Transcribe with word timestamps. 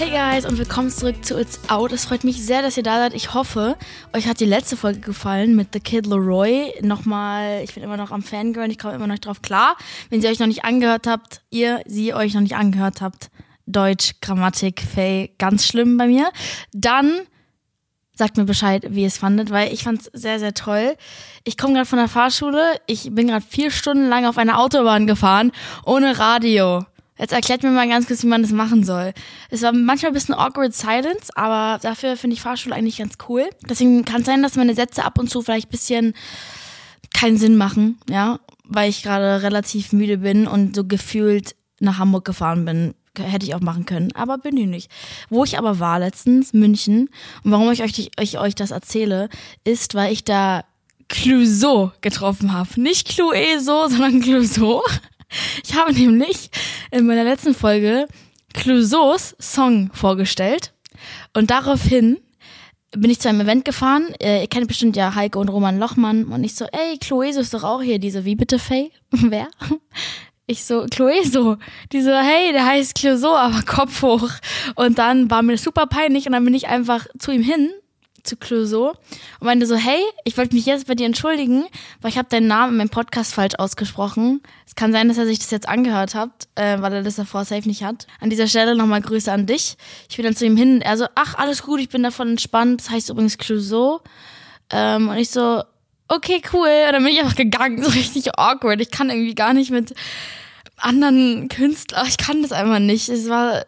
Hey 0.00 0.08
guys 0.08 0.46
und 0.46 0.56
willkommen 0.56 0.88
zurück 0.88 1.22
zu 1.22 1.38
It's 1.38 1.60
Out. 1.68 1.92
Es 1.92 2.06
freut 2.06 2.24
mich 2.24 2.42
sehr, 2.42 2.62
dass 2.62 2.78
ihr 2.78 2.82
da 2.82 2.96
seid. 2.96 3.12
Ich 3.12 3.34
hoffe, 3.34 3.76
euch 4.14 4.26
hat 4.26 4.40
die 4.40 4.46
letzte 4.46 4.78
Folge 4.78 5.00
gefallen 5.00 5.54
mit 5.54 5.74
The 5.74 5.80
Kid 5.80 6.06
Leroy. 6.06 6.72
Nochmal, 6.80 7.60
ich 7.62 7.74
bin 7.74 7.82
immer 7.82 7.98
noch 7.98 8.10
am 8.10 8.22
Fangirl, 8.22 8.70
ich 8.70 8.78
komme 8.78 8.94
immer 8.94 9.06
noch 9.06 9.18
drauf 9.18 9.42
klar. 9.42 9.76
Wenn 10.08 10.22
ihr 10.22 10.30
euch 10.30 10.38
noch 10.38 10.46
nicht 10.46 10.64
angehört 10.64 11.06
habt, 11.06 11.42
ihr, 11.50 11.82
sie 11.84 12.14
euch 12.14 12.32
noch 12.32 12.40
nicht 12.40 12.56
angehört 12.56 13.02
habt, 13.02 13.28
Deutsch, 13.66 14.14
Grammatik, 14.22 14.80
Faye, 14.80 15.34
ganz 15.36 15.66
schlimm 15.66 15.98
bei 15.98 16.06
mir, 16.06 16.30
dann 16.72 17.20
sagt 18.14 18.38
mir 18.38 18.44
Bescheid, 18.44 18.86
wie 18.88 19.02
ihr 19.02 19.06
es 19.06 19.18
fandet, 19.18 19.50
weil 19.50 19.70
ich 19.70 19.82
fand 19.82 20.00
es 20.00 20.10
sehr, 20.14 20.38
sehr 20.38 20.54
toll. 20.54 20.96
Ich 21.44 21.58
komme 21.58 21.74
gerade 21.74 21.86
von 21.86 21.98
der 21.98 22.08
Fahrschule, 22.08 22.72
ich 22.86 23.14
bin 23.14 23.28
gerade 23.28 23.44
vier 23.46 23.70
Stunden 23.70 24.08
lang 24.08 24.24
auf 24.24 24.38
einer 24.38 24.60
Autobahn 24.60 25.06
gefahren, 25.06 25.52
ohne 25.84 26.18
Radio. 26.18 26.86
Jetzt 27.20 27.32
erklärt 27.32 27.62
mir 27.62 27.70
mal 27.70 27.86
ganz 27.86 28.06
kurz, 28.06 28.22
wie 28.22 28.28
man 28.28 28.40
das 28.40 28.50
machen 28.50 28.82
soll. 28.82 29.12
Es 29.50 29.60
war 29.60 29.74
manchmal 29.74 30.10
ein 30.10 30.14
bisschen 30.14 30.34
awkward 30.34 30.72
silence, 30.72 31.28
aber 31.34 31.78
dafür 31.82 32.16
finde 32.16 32.32
ich 32.32 32.40
Fahrschule 32.40 32.74
eigentlich 32.74 32.96
ganz 32.96 33.18
cool. 33.28 33.50
Deswegen 33.68 34.06
kann 34.06 34.22
es 34.22 34.26
sein, 34.26 34.42
dass 34.42 34.56
meine 34.56 34.74
Sätze 34.74 35.04
ab 35.04 35.18
und 35.18 35.28
zu 35.28 35.42
vielleicht 35.42 35.68
ein 35.68 35.70
bisschen 35.70 36.14
keinen 37.12 37.36
Sinn 37.36 37.56
machen, 37.56 37.98
ja, 38.08 38.40
weil 38.64 38.88
ich 38.88 39.02
gerade 39.02 39.42
relativ 39.42 39.92
müde 39.92 40.18
bin 40.18 40.46
und 40.46 40.74
so 40.74 40.84
gefühlt 40.84 41.54
nach 41.78 41.98
Hamburg 41.98 42.24
gefahren 42.24 42.64
bin. 42.64 42.94
Hätte 43.18 43.44
ich 43.44 43.54
auch 43.54 43.60
machen 43.60 43.84
können, 43.84 44.12
aber 44.14 44.38
bin 44.38 44.56
ich 44.56 44.66
nicht. 44.66 44.90
Wo 45.28 45.44
ich 45.44 45.58
aber 45.58 45.78
war 45.78 45.98
letztens, 45.98 46.54
München, 46.54 47.10
und 47.44 47.50
warum 47.50 47.70
ich 47.70 47.82
euch, 47.82 48.10
ich 48.18 48.38
euch 48.38 48.54
das 48.54 48.70
erzähle, 48.70 49.28
ist, 49.64 49.94
weil 49.94 50.10
ich 50.10 50.24
da 50.24 50.64
Clouseau 51.08 51.92
getroffen 52.00 52.54
habe. 52.54 52.80
Nicht 52.80 53.08
Cloueso, 53.08 53.88
sondern 53.88 54.22
Clouseau. 54.22 54.82
Ich 55.64 55.74
habe 55.74 55.92
nämlich 55.92 56.50
in 56.90 57.06
meiner 57.06 57.24
letzten 57.24 57.54
Folge 57.54 58.06
Clouseaus 58.54 59.36
Song 59.38 59.90
vorgestellt 59.92 60.72
und 61.34 61.50
daraufhin 61.50 62.18
bin 62.96 63.10
ich 63.10 63.20
zu 63.20 63.28
einem 63.28 63.42
Event 63.42 63.64
gefahren. 63.64 64.12
Äh, 64.20 64.42
ihr 64.42 64.48
kennt 64.48 64.66
bestimmt 64.66 64.96
ja 64.96 65.14
Heike 65.14 65.38
und 65.38 65.48
Roman 65.48 65.78
Lochmann 65.78 66.24
und 66.24 66.42
ich 66.42 66.54
so, 66.54 66.66
ey, 66.66 66.98
Cloueso 66.98 67.40
ist 67.40 67.54
doch 67.54 67.62
auch 67.62 67.82
hier. 67.82 67.98
Diese, 67.98 68.24
wie 68.24 68.34
bitte, 68.34 68.58
Faye? 68.58 68.90
Wer? 69.10 69.48
Ich 70.46 70.64
so, 70.64 70.86
Cloueso. 70.90 71.58
Die 71.92 72.00
so, 72.00 72.10
hey, 72.10 72.52
der 72.52 72.66
heißt 72.66 72.96
Clouseau, 72.96 73.36
aber 73.36 73.62
Kopf 73.62 74.02
hoch. 74.02 74.30
Und 74.74 74.98
dann 74.98 75.30
war 75.30 75.42
mir 75.42 75.56
super 75.56 75.86
peinlich 75.86 76.26
und 76.26 76.32
dann 76.32 76.44
bin 76.44 76.54
ich 76.54 76.66
einfach 76.66 77.06
zu 77.18 77.30
ihm 77.30 77.42
hin 77.42 77.70
zu 78.22 78.36
Clouseau 78.36 78.90
und 78.90 79.46
meinte 79.46 79.66
so, 79.66 79.76
hey, 79.76 80.00
ich 80.24 80.36
wollte 80.36 80.54
mich 80.54 80.66
jetzt 80.66 80.86
bei 80.86 80.94
dir 80.94 81.06
entschuldigen, 81.06 81.64
weil 82.00 82.10
ich 82.10 82.18
habe 82.18 82.28
deinen 82.28 82.46
Namen 82.46 82.72
in 82.72 82.78
meinem 82.78 82.88
Podcast 82.90 83.34
falsch 83.34 83.54
ausgesprochen. 83.56 84.42
Es 84.66 84.74
kann 84.74 84.92
sein, 84.92 85.08
dass 85.08 85.18
er 85.18 85.26
sich 85.26 85.38
das 85.38 85.50
jetzt 85.50 85.68
angehört 85.68 86.14
hat, 86.14 86.48
äh, 86.54 86.80
weil 86.80 86.92
er 86.92 87.02
das 87.02 87.16
davor 87.16 87.44
safe 87.44 87.66
nicht 87.66 87.84
hat. 87.84 88.06
An 88.20 88.30
dieser 88.30 88.46
Stelle 88.46 88.76
nochmal 88.76 89.00
Grüße 89.00 89.30
an 89.30 89.46
dich. 89.46 89.76
Ich 90.08 90.16
bin 90.16 90.24
dann 90.24 90.36
zu 90.36 90.46
ihm 90.46 90.56
hin 90.56 90.74
und 90.74 90.82
er 90.82 90.96
so, 90.96 91.06
ach, 91.14 91.34
alles 91.36 91.62
gut, 91.62 91.80
ich 91.80 91.88
bin 91.88 92.02
davon 92.02 92.30
entspannt. 92.30 92.80
Das 92.80 92.90
heißt 92.90 93.10
übrigens 93.10 93.38
Clouseau. 93.38 94.00
Ähm, 94.70 95.08
und 95.08 95.16
ich 95.16 95.30
so, 95.30 95.62
okay, 96.08 96.42
cool. 96.52 96.68
Und 96.86 96.92
dann 96.92 97.04
bin 97.04 97.12
ich 97.12 97.20
einfach 97.20 97.36
gegangen, 97.36 97.82
so 97.82 97.90
richtig 97.90 98.38
awkward. 98.38 98.80
Ich 98.80 98.90
kann 98.90 99.10
irgendwie 99.10 99.34
gar 99.34 99.52
nicht 99.52 99.70
mit 99.70 99.94
anderen 100.82 101.48
Künstlern, 101.48 102.06
ich 102.06 102.16
kann 102.16 102.42
das 102.42 102.52
einfach 102.52 102.78
nicht. 102.78 103.08
Es 103.08 103.28
war 103.28 103.64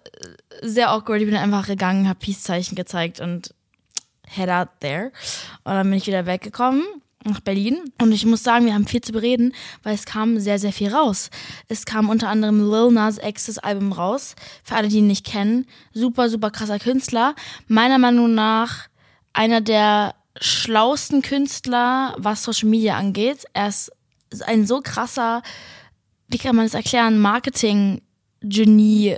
sehr 0.62 0.90
awkward. 0.90 1.20
Ich 1.20 1.26
bin 1.26 1.36
einfach 1.36 1.66
gegangen, 1.66 2.08
habe 2.08 2.18
Peace-Zeichen 2.18 2.74
gezeigt 2.74 3.20
und 3.20 3.54
head 4.34 4.48
out 4.48 4.68
there. 4.80 5.12
Und 5.64 5.72
dann 5.72 5.88
bin 5.88 5.98
ich 5.98 6.06
wieder 6.06 6.26
weggekommen 6.26 6.82
nach 7.24 7.40
Berlin. 7.40 7.78
Und 8.00 8.12
ich 8.12 8.26
muss 8.26 8.42
sagen, 8.42 8.66
wir 8.66 8.74
haben 8.74 8.86
viel 8.86 9.00
zu 9.00 9.12
bereden, 9.12 9.54
weil 9.82 9.94
es 9.94 10.04
kam 10.04 10.38
sehr, 10.38 10.58
sehr 10.58 10.72
viel 10.72 10.92
raus. 10.92 11.30
Es 11.68 11.84
kam 11.84 12.08
unter 12.08 12.28
anderem 12.28 12.58
Lil 12.58 12.90
Nas 12.90 13.18
X's 13.18 13.58
Album 13.58 13.92
raus. 13.92 14.34
Für 14.64 14.76
alle, 14.76 14.88
die 14.88 14.98
ihn 14.98 15.06
nicht 15.06 15.26
kennen. 15.26 15.66
Super, 15.92 16.28
super 16.28 16.50
krasser 16.50 16.78
Künstler. 16.78 17.34
Meiner 17.68 17.98
Meinung 17.98 18.34
nach 18.34 18.88
einer 19.32 19.60
der 19.60 20.14
schlauesten 20.40 21.22
Künstler, 21.22 22.14
was 22.18 22.42
Social 22.42 22.68
Media 22.68 22.96
angeht. 22.96 23.44
Er 23.52 23.68
ist 23.68 23.92
ein 24.46 24.66
so 24.66 24.80
krasser, 24.80 25.42
wie 26.28 26.38
kann 26.38 26.56
man 26.56 26.64
das 26.64 26.74
erklären, 26.74 27.18
Marketing-Genie, 27.18 29.16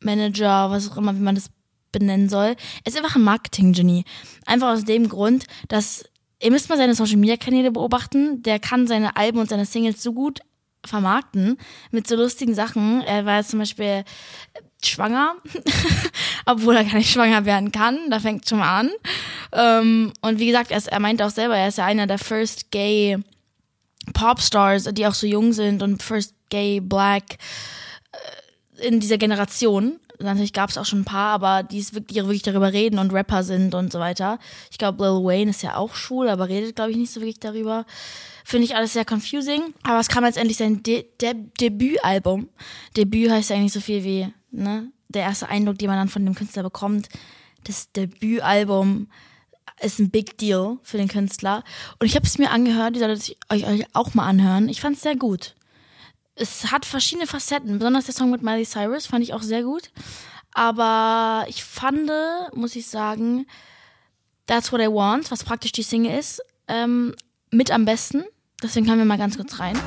Manager, 0.00 0.70
was 0.70 0.90
auch 0.90 0.98
immer, 0.98 1.16
wie 1.16 1.20
man 1.20 1.34
das 1.34 1.48
benennen 1.98 2.28
soll. 2.28 2.56
Er 2.84 2.86
ist 2.86 2.96
einfach 2.96 3.16
ein 3.16 3.22
Marketing-Genie. 3.22 4.04
Einfach 4.46 4.72
aus 4.72 4.84
dem 4.84 5.08
Grund, 5.08 5.46
dass 5.68 6.04
ihr 6.40 6.50
müsst 6.50 6.68
mal 6.68 6.78
seine 6.78 6.94
Social-Media-Kanäle 6.94 7.70
beobachten. 7.70 8.42
Der 8.42 8.58
kann 8.58 8.86
seine 8.86 9.16
Alben 9.16 9.38
und 9.38 9.48
seine 9.48 9.66
Singles 9.66 10.02
so 10.02 10.12
gut 10.12 10.40
vermarkten 10.84 11.56
mit 11.90 12.06
so 12.06 12.16
lustigen 12.16 12.54
Sachen. 12.54 13.00
Er 13.02 13.24
war 13.24 13.42
zum 13.42 13.58
Beispiel 13.60 14.04
schwanger, 14.84 15.36
obwohl 16.46 16.76
er 16.76 16.84
gar 16.84 16.96
nicht 16.96 17.10
schwanger 17.10 17.44
werden 17.44 17.72
kann. 17.72 18.10
Da 18.10 18.20
fängt 18.20 18.48
schon 18.48 18.58
mal 18.58 18.80
an. 18.80 18.90
Ähm, 19.52 20.12
und 20.20 20.38
wie 20.38 20.46
gesagt, 20.46 20.70
er, 20.70 21.00
meinte 21.00 21.24
auch 21.24 21.30
selber, 21.30 21.56
er 21.56 21.68
ist 21.68 21.78
ja 21.78 21.86
einer 21.86 22.06
der 22.06 22.18
first 22.18 22.70
gay 22.70 23.18
Popstars, 24.12 24.84
die 24.92 25.06
auch 25.06 25.14
so 25.14 25.26
jung 25.26 25.52
sind 25.52 25.82
und 25.82 26.02
first 26.02 26.34
gay 26.50 26.80
black 26.80 27.38
äh, 28.12 28.86
in 28.86 29.00
dieser 29.00 29.18
Generation 29.18 29.98
natürlich 30.18 30.52
gab 30.52 30.70
es 30.70 30.78
auch 30.78 30.84
schon 30.84 31.00
ein 31.00 31.04
paar, 31.04 31.34
aber 31.34 31.62
die, 31.62 31.78
ist 31.78 31.94
wirklich, 31.94 32.18
die 32.18 32.24
wirklich 32.24 32.42
darüber 32.42 32.72
reden 32.72 32.98
und 32.98 33.12
Rapper 33.12 33.42
sind 33.42 33.74
und 33.74 33.92
so 33.92 33.98
weiter. 33.98 34.38
Ich 34.70 34.78
glaube, 34.78 35.04
Lil 35.04 35.24
Wayne 35.24 35.50
ist 35.50 35.62
ja 35.62 35.76
auch 35.76 35.94
schwul, 35.94 36.28
aber 36.28 36.48
redet, 36.48 36.76
glaube 36.76 36.90
ich, 36.90 36.96
nicht 36.96 37.12
so 37.12 37.20
wirklich 37.20 37.40
darüber. 37.40 37.84
Finde 38.44 38.66
ich 38.66 38.76
alles 38.76 38.92
sehr 38.92 39.04
confusing. 39.08 39.74
Aber 39.82 40.00
es 40.00 40.08
kam 40.08 40.24
jetzt 40.24 40.38
endlich 40.38 40.58
sein 40.58 40.82
De 40.82 41.06
De 41.20 41.34
Debütalbum. 41.60 42.48
Debüt 42.96 43.30
heißt 43.30 43.50
ja 43.50 43.56
eigentlich 43.56 43.72
so 43.72 43.80
viel 43.80 44.04
wie, 44.04 44.28
ne? 44.50 44.90
Der 45.08 45.22
erste 45.22 45.48
Eindruck, 45.48 45.78
den 45.78 45.88
man 45.88 45.98
dann 45.98 46.08
von 46.08 46.24
dem 46.24 46.34
Künstler 46.34 46.62
bekommt. 46.62 47.08
Das 47.64 47.90
Debütalbum 47.92 49.08
ist 49.80 49.98
ein 49.98 50.10
Big 50.10 50.38
Deal 50.38 50.78
für 50.82 50.96
den 50.96 51.08
Künstler. 51.08 51.62
Und 51.98 52.06
ich 52.06 52.16
habe 52.16 52.26
es 52.26 52.38
mir 52.38 52.50
angehört, 52.50 52.96
die 52.96 53.00
solltet 53.00 53.36
euch, 53.50 53.66
euch 53.66 53.86
auch 53.92 54.14
mal 54.14 54.26
anhören. 54.26 54.68
Ich 54.68 54.80
fand 54.80 54.96
es 54.96 55.02
sehr 55.02 55.16
gut 55.16 55.54
es 56.36 56.70
hat 56.70 56.84
verschiedene 56.84 57.26
Facetten. 57.26 57.78
Besonders 57.78 58.06
der 58.06 58.14
Song 58.14 58.30
mit 58.30 58.42
Miley 58.42 58.64
Cyrus 58.64 59.06
fand 59.06 59.22
ich 59.22 59.34
auch 59.34 59.42
sehr 59.42 59.62
gut. 59.62 59.90
Aber 60.52 61.44
ich 61.48 61.64
fand, 61.64 62.10
muss 62.54 62.76
ich 62.76 62.86
sagen, 62.86 63.46
That's 64.46 64.72
What 64.72 64.80
I 64.80 64.88
Want, 64.88 65.30
was 65.30 65.44
praktisch 65.44 65.72
die 65.72 65.82
Single 65.82 66.18
ist, 66.18 66.40
ähm, 66.68 67.14
mit 67.50 67.70
am 67.70 67.84
besten. 67.84 68.24
Deswegen 68.62 68.86
können 68.86 68.98
wir 68.98 69.04
mal 69.04 69.18
ganz 69.18 69.36
kurz 69.36 69.58
rein. 69.58 69.78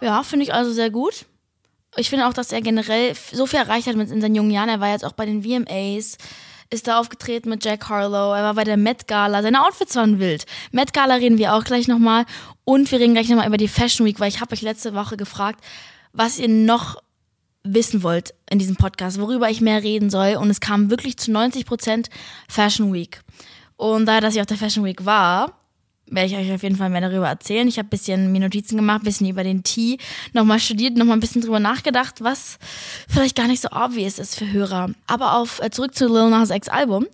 Ja, 0.00 0.22
finde 0.22 0.44
ich 0.44 0.52
also 0.52 0.70
sehr 0.70 0.90
gut 0.90 1.24
ich 1.96 2.10
finde 2.10 2.26
auch, 2.26 2.32
dass 2.32 2.52
er 2.52 2.60
generell 2.60 3.14
so 3.32 3.46
viel 3.46 3.58
erreicht 3.58 3.86
hat 3.86 3.96
mit 3.96 4.10
in 4.10 4.20
seinen 4.20 4.34
jungen 4.34 4.50
Jahren. 4.50 4.68
Er 4.68 4.80
war 4.80 4.90
jetzt 4.90 5.04
auch 5.04 5.12
bei 5.12 5.26
den 5.26 5.42
VMAs, 5.42 6.16
ist 6.70 6.88
da 6.88 6.98
aufgetreten 6.98 7.50
mit 7.50 7.64
Jack 7.64 7.88
Harlow, 7.88 8.34
er 8.34 8.42
war 8.42 8.54
bei 8.54 8.64
der 8.64 8.76
Met 8.76 9.06
Gala. 9.06 9.42
Seine 9.42 9.64
Outfits 9.64 9.94
waren 9.96 10.18
wild. 10.18 10.44
Met 10.72 10.92
Gala 10.92 11.14
reden 11.14 11.38
wir 11.38 11.54
auch 11.54 11.64
gleich 11.64 11.88
nochmal. 11.88 12.24
Und 12.64 12.90
wir 12.90 12.98
reden 12.98 13.14
gleich 13.14 13.28
nochmal 13.28 13.46
über 13.46 13.58
die 13.58 13.68
Fashion 13.68 14.06
Week, 14.06 14.18
weil 14.20 14.28
ich 14.28 14.40
habe 14.40 14.52
euch 14.52 14.62
letzte 14.62 14.94
Woche 14.94 15.16
gefragt, 15.16 15.62
was 16.12 16.38
ihr 16.38 16.48
noch 16.48 16.96
wissen 17.62 18.02
wollt 18.02 18.34
in 18.50 18.58
diesem 18.58 18.76
Podcast, 18.76 19.18
worüber 19.20 19.50
ich 19.50 19.60
mehr 19.60 19.82
reden 19.82 20.10
soll. 20.10 20.36
Und 20.36 20.50
es 20.50 20.60
kam 20.60 20.90
wirklich 20.90 21.16
zu 21.16 21.30
90 21.32 21.66
Prozent 21.66 22.10
Fashion 22.48 22.92
Week. 22.92 23.20
Und 23.76 24.06
da, 24.06 24.20
dass 24.20 24.34
ich 24.34 24.40
auf 24.40 24.46
der 24.46 24.56
Fashion 24.56 24.84
Week 24.84 25.04
war, 25.04 25.63
werde 26.06 26.26
ich 26.26 26.36
euch 26.36 26.52
auf 26.52 26.62
jeden 26.62 26.76
Fall 26.76 26.90
mehr 26.90 27.00
darüber 27.00 27.28
erzählen. 27.28 27.66
Ich 27.66 27.78
habe 27.78 27.88
bisschen 27.88 28.30
mir 28.32 28.40
Notizen 28.40 28.76
gemacht, 28.76 29.04
bisschen 29.04 29.28
über 29.28 29.44
den 29.44 29.62
Tee 29.62 29.98
nochmal 30.32 30.60
studiert, 30.60 30.96
nochmal 30.96 31.16
ein 31.16 31.20
bisschen 31.20 31.42
drüber 31.42 31.60
nachgedacht, 31.60 32.22
was 32.22 32.58
vielleicht 33.08 33.36
gar 33.36 33.46
nicht 33.46 33.62
so 33.62 33.68
obvious 33.70 34.18
ist 34.18 34.36
für 34.36 34.50
Hörer. 34.50 34.90
Aber 35.06 35.36
auf 35.36 35.60
äh, 35.60 35.70
zurück 35.70 35.94
zu 35.94 36.06
Lil 36.06 36.30
Nas 36.30 36.50
X 36.50 36.68
Album 36.68 37.06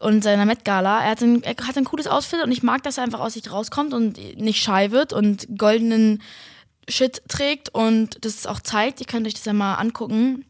und 0.00 0.24
seiner 0.24 0.46
Met 0.46 0.64
Gala. 0.64 1.02
Er 1.02 1.10
hat, 1.10 1.22
ein, 1.22 1.42
er 1.42 1.54
hat 1.66 1.76
ein 1.76 1.84
cooles 1.84 2.06
Outfit 2.06 2.42
und 2.42 2.52
ich 2.52 2.62
mag, 2.62 2.82
dass 2.82 2.98
er 2.98 3.04
einfach 3.04 3.20
aus 3.20 3.34
sich 3.34 3.50
rauskommt 3.50 3.94
und 3.94 4.18
nicht 4.40 4.62
shy 4.62 4.90
wird 4.90 5.12
und 5.12 5.46
goldenen 5.56 6.22
Shit 6.88 7.22
trägt 7.28 7.68
und 7.74 8.24
das 8.24 8.46
auch 8.46 8.60
zeigt. 8.60 9.00
Ihr 9.00 9.06
könnt 9.06 9.26
euch 9.26 9.34
das 9.34 9.44
ja 9.44 9.52
mal 9.52 9.74
angucken 9.74 10.44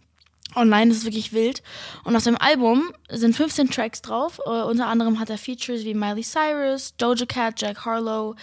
online, 0.54 0.88
das 0.88 0.98
ist 0.98 1.04
wirklich 1.04 1.32
wild. 1.32 1.62
Und 2.04 2.16
auf 2.16 2.24
dem 2.24 2.36
Album 2.36 2.92
sind 3.08 3.36
15 3.36 3.70
Tracks 3.70 4.02
drauf. 4.02 4.40
Uh, 4.46 4.68
unter 4.68 4.86
anderem 4.86 5.18
hat 5.18 5.30
er 5.30 5.38
Features 5.38 5.84
wie 5.84 5.94
Miley 5.94 6.22
Cyrus, 6.22 6.94
Doja 6.96 7.26
Cat, 7.26 7.60
Jack 7.60 7.84
Harlow, 7.84 8.34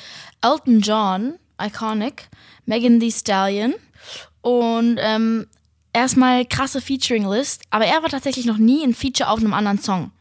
Elton 0.41 0.81
John, 0.81 1.35
Iconic, 1.61 2.29
Megan 2.65 2.99
Thee 2.99 3.11
Stallion 3.11 3.73
und 4.41 4.97
ähm, 5.01 5.47
erstmal 5.93 6.45
krasse 6.45 6.81
Featuring-List. 6.81 7.63
Aber 7.69 7.85
er 7.85 8.01
war 8.01 8.09
tatsächlich 8.09 8.45
noch 8.45 8.57
nie 8.57 8.83
ein 8.83 8.93
Feature 8.93 9.29
auf 9.29 9.39
einem 9.39 9.53
anderen 9.53 9.79
Song. 9.79 10.11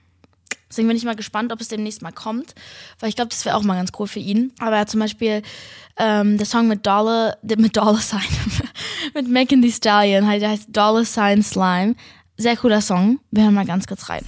Deswegen 0.68 0.88
bin 0.88 0.96
ich 0.96 1.04
mal 1.04 1.16
gespannt, 1.16 1.50
ob 1.52 1.60
es 1.60 1.68
demnächst 1.68 2.02
mal 2.02 2.12
kommt, 2.12 2.54
weil 3.00 3.08
ich 3.08 3.16
glaube, 3.16 3.30
das 3.30 3.44
wäre 3.44 3.56
auch 3.56 3.62
mal 3.62 3.76
ganz 3.76 3.90
cool 3.98 4.06
für 4.06 4.18
ihn. 4.18 4.52
Aber 4.58 4.72
er 4.72 4.80
hat 4.80 4.90
zum 4.90 5.00
Beispiel 5.00 5.42
ähm, 5.96 6.36
der 6.36 6.46
Song 6.46 6.68
mit 6.68 6.86
Dollar, 6.86 7.38
mit 7.42 7.76
Dollar 7.76 7.96
Sign, 7.96 8.20
mit 9.14 9.28
Megan 9.28 9.62
Thee 9.62 9.72
Stallion. 9.72 10.28
Der 10.28 10.50
heißt 10.50 10.66
Dollar 10.68 11.04
Sign 11.04 11.42
Slime. 11.42 11.94
Sehr 12.36 12.56
cooler 12.56 12.80
Song. 12.80 13.18
Wir 13.32 13.44
hören 13.44 13.54
mal 13.54 13.66
ganz 13.66 13.86
kurz 13.86 14.08
rein. 14.08 14.22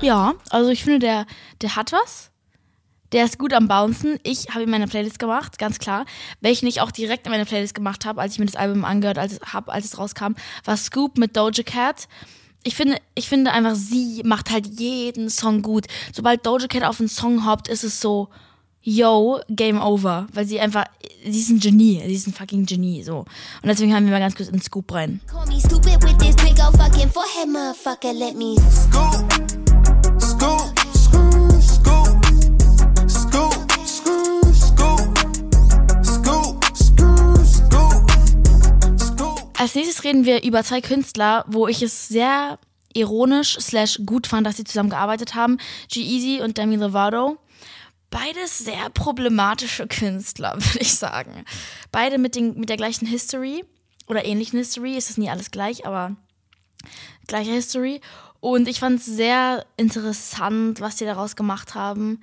Ja, 0.00 0.34
also 0.50 0.70
ich 0.70 0.84
finde, 0.84 0.98
der, 1.00 1.26
der 1.62 1.76
hat 1.76 1.92
was. 1.92 2.30
Der 3.12 3.24
ist 3.24 3.38
gut 3.38 3.52
am 3.52 3.68
Bouncen. 3.68 4.18
Ich 4.22 4.48
habe 4.50 4.64
ihm 4.64 4.70
meine 4.70 4.88
Playlist 4.88 5.18
gemacht, 5.18 5.58
ganz 5.58 5.78
klar. 5.78 6.04
Welchen 6.40 6.66
ich 6.66 6.80
auch 6.80 6.90
direkt 6.90 7.26
in 7.26 7.32
meine 7.32 7.44
Playlist 7.44 7.74
gemacht 7.74 8.04
habe, 8.04 8.20
als 8.20 8.34
ich 8.34 8.38
mir 8.38 8.46
das 8.46 8.56
Album 8.56 8.84
angehört 8.84 9.18
als, 9.18 9.40
habe, 9.52 9.72
als 9.72 9.84
es 9.84 9.98
rauskam, 9.98 10.34
war 10.64 10.76
Scoop 10.76 11.18
mit 11.18 11.36
Doja 11.36 11.62
Cat. 11.62 12.08
Ich 12.64 12.74
finde, 12.74 12.98
ich 13.14 13.28
finde 13.28 13.52
einfach, 13.52 13.76
sie 13.76 14.22
macht 14.24 14.50
halt 14.50 14.66
jeden 14.66 15.30
Song 15.30 15.62
gut. 15.62 15.86
Sobald 16.12 16.44
Doja 16.44 16.66
Cat 16.66 16.84
auf 16.84 16.98
einen 16.98 17.08
Song 17.08 17.46
hoppt, 17.46 17.68
ist 17.68 17.84
es 17.84 18.00
so, 18.00 18.28
yo, 18.82 19.40
Game 19.48 19.80
Over. 19.80 20.26
Weil 20.32 20.46
sie 20.46 20.58
einfach, 20.60 20.84
sie 21.24 21.38
ist 21.38 21.50
ein 21.50 21.60
Genie. 21.60 22.02
Sie 22.06 22.14
ist 22.14 22.26
ein 22.26 22.32
fucking 22.32 22.66
Genie, 22.66 23.04
so. 23.04 23.18
Und 23.18 23.26
deswegen 23.68 23.94
haben 23.94 24.04
wir 24.04 24.12
mal 24.12 24.20
ganz 24.20 24.34
kurz 24.34 24.48
in 24.48 24.60
Scoop 24.60 24.92
rein. 24.92 25.20
Call 25.30 25.46
me 25.46 25.60
stupid 25.60 26.02
with 26.02 26.18
this 26.18 26.34
big 26.36 26.58
old 26.60 26.76
fucking 26.76 27.10
forehead, 27.10 27.48
motherfucker. 27.48 28.12
Let 28.12 28.36
me 28.36 28.56
scoop, 28.70 29.45
Als 39.66 39.74
nächstes 39.74 40.04
reden 40.04 40.24
wir 40.24 40.44
über 40.44 40.62
zwei 40.62 40.80
Künstler, 40.80 41.44
wo 41.48 41.66
ich 41.66 41.82
es 41.82 42.06
sehr 42.06 42.60
ironisch 42.94 43.58
slash 43.58 43.98
gut 44.06 44.28
fand, 44.28 44.46
dass 44.46 44.58
sie 44.58 44.62
zusammengearbeitet 44.62 45.34
haben. 45.34 45.58
G-Eazy 45.90 46.40
und 46.40 46.56
Demi 46.56 46.76
Lovato. 46.76 47.36
Beides 48.08 48.58
sehr 48.58 48.90
problematische 48.90 49.88
Künstler, 49.88 50.54
würde 50.58 50.78
ich 50.78 50.94
sagen. 50.94 51.44
Beide 51.90 52.18
mit, 52.18 52.36
den, 52.36 52.56
mit 52.60 52.68
der 52.68 52.76
gleichen 52.76 53.06
History 53.06 53.64
oder 54.06 54.24
ähnlichen 54.24 54.56
History. 54.56 54.96
Ist 54.96 55.18
nie 55.18 55.30
alles 55.30 55.50
gleich, 55.50 55.84
aber 55.84 56.14
gleiche 57.26 57.50
History. 57.50 58.00
Und 58.38 58.68
ich 58.68 58.78
fand 58.78 59.00
es 59.00 59.06
sehr 59.06 59.66
interessant, 59.76 60.80
was 60.80 60.94
die 60.94 61.06
daraus 61.06 61.34
gemacht 61.34 61.74
haben. 61.74 62.20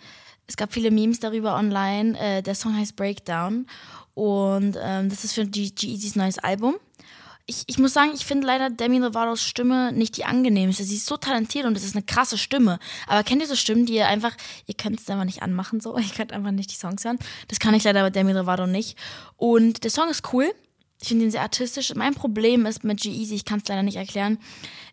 Es 0.47 0.55
gab 0.55 0.71
viele 0.71 0.91
Memes 0.91 1.19
darüber 1.19 1.57
online. 1.57 2.17
Äh, 2.17 2.41
der 2.41 2.55
Song 2.55 2.77
heißt 2.77 2.95
Breakdown. 2.95 3.67
Und 4.13 4.77
ähm, 4.81 5.09
das 5.09 5.25
ist 5.25 5.33
für 5.33 5.45
G-Eazys 5.45 6.15
neues 6.15 6.39
Album. 6.39 6.75
Ich, 7.45 7.63
ich 7.67 7.77
muss 7.77 7.93
sagen, 7.93 8.11
ich 8.15 8.25
finde 8.25 8.47
leider 8.47 8.69
Demi 8.69 8.99
Lovatos 8.99 9.43
Stimme 9.43 9.91
nicht 9.91 10.15
die 10.15 10.23
angenehmste. 10.23 10.85
Sie 10.85 10.95
ist 10.95 11.05
so 11.05 11.17
talentiert 11.17 11.65
und 11.65 11.75
es 11.75 11.83
ist 11.83 11.95
eine 11.95 12.05
krasse 12.05 12.37
Stimme. 12.37 12.79
Aber 13.05 13.23
kennt 13.23 13.41
ihr 13.41 13.47
so 13.47 13.55
Stimmen, 13.55 13.85
die 13.85 13.95
ihr 13.95 14.07
einfach, 14.07 14.35
ihr 14.65 14.75
könnt 14.75 15.01
es 15.01 15.09
einfach 15.09 15.25
nicht 15.25 15.41
anmachen 15.41 15.81
so, 15.81 15.97
ihr 15.97 16.03
könnt 16.15 16.31
einfach 16.31 16.51
nicht 16.51 16.71
die 16.71 16.75
Songs 16.75 17.03
hören. 17.03 17.19
Das 17.49 17.59
kann 17.59 17.73
ich 17.73 17.83
leider 17.83 18.01
bei 18.01 18.11
Demi 18.11 18.31
Lovato 18.31 18.65
nicht. 18.65 18.97
Und 19.35 19.83
der 19.83 19.91
Song 19.91 20.09
ist 20.09 20.33
cool. 20.33 20.53
Ich 21.01 21.09
finde 21.09 21.25
ihn 21.25 21.31
sehr 21.31 21.41
artistisch. 21.41 21.93
Mein 21.95 22.13
Problem 22.15 22.65
ist 22.65 22.85
mit 22.85 23.01
G-Eazy, 23.01 23.35
ich 23.35 23.43
kann 23.43 23.59
es 23.59 23.67
leider 23.67 23.83
nicht 23.83 23.97
erklären, 23.97 24.39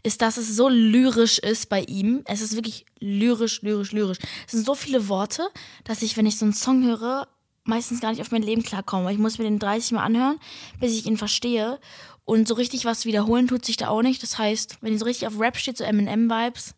ist, 0.03 0.21
dass 0.23 0.39
es 0.39 0.57
so 0.57 0.69
lyrisch 0.69 1.39
ist 1.39 1.69
bei 1.69 1.83
ihm. 1.83 2.23
Es 2.25 2.41
ist 2.41 2.57
wirklich 2.57 2.85
lyrisch, 2.99 3.63
lyrisch, 3.63 3.93
lyrisch. 3.93 4.19
Es 4.45 4.51
sind 4.51 4.67
so 4.67 4.75
viele 4.75 5.07
Worte, 5.07 5.49
dass 5.85 6.03
ich, 6.03 6.17
wenn 6.17 6.27
ich 6.27 6.37
so 6.37 6.47
einen 6.47 6.53
Song 6.53 6.83
höre, 6.83 7.29
meistens 7.65 8.01
gar 8.01 8.11
nicht 8.11 8.21
auf 8.21 8.31
mein 8.31 8.43
Leben 8.43 8.63
klarkomme. 8.63 9.13
Ich 9.13 9.19
muss 9.19 9.39
mir 9.39 9.45
den 9.45 9.59
30 9.59 9.93
Mal 9.93 10.05
anhören, 10.05 10.39
bis 10.81 10.93
ich 10.93 11.07
ihn 11.07 11.17
verstehe. 11.17 11.79
Und 12.25 12.47
so 12.47 12.55
richtig 12.55 12.85
was 12.85 13.05
wiederholen 13.07 13.49
tut 13.49 13.65
sich 13.65 13.77
da 13.77 13.89
auch 13.89 14.03
nicht. 14.03 14.23
Das 14.23 14.39
heißt, 14.39 14.79
wenn 14.81 14.93
ihr 14.93 14.99
so 14.99 15.05
richtig 15.05 15.27
auf 15.27 15.39
Rap 15.41 15.57
steht, 15.57 15.77
so 15.77 15.85
Eminem-Vibes, 15.85 16.75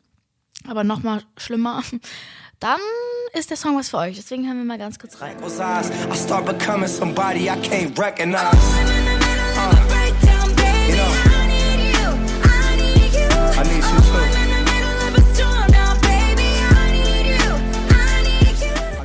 aber 0.67 0.85
noch 0.85 1.03
mal 1.03 1.23
schlimmer, 1.37 1.83
dann 2.61 2.81
ist 3.33 3.51
der 3.51 3.57
Song 3.57 3.77
was 3.77 3.91
für 3.91 3.99
euch. 3.99 4.17
Deswegen 4.17 4.47
hören 4.47 4.59
wir 4.59 4.65
mal 4.65 4.79
ganz 4.79 4.99
kurz 4.99 5.21
rein. 5.21 5.37
I 5.43 6.17
start 6.17 6.47
becoming 6.47 6.89
somebody 6.89 7.49
I 7.49 7.57
can't 7.57 7.99
recognize. 7.99 8.57
You 10.89 10.97
know, 10.97 11.22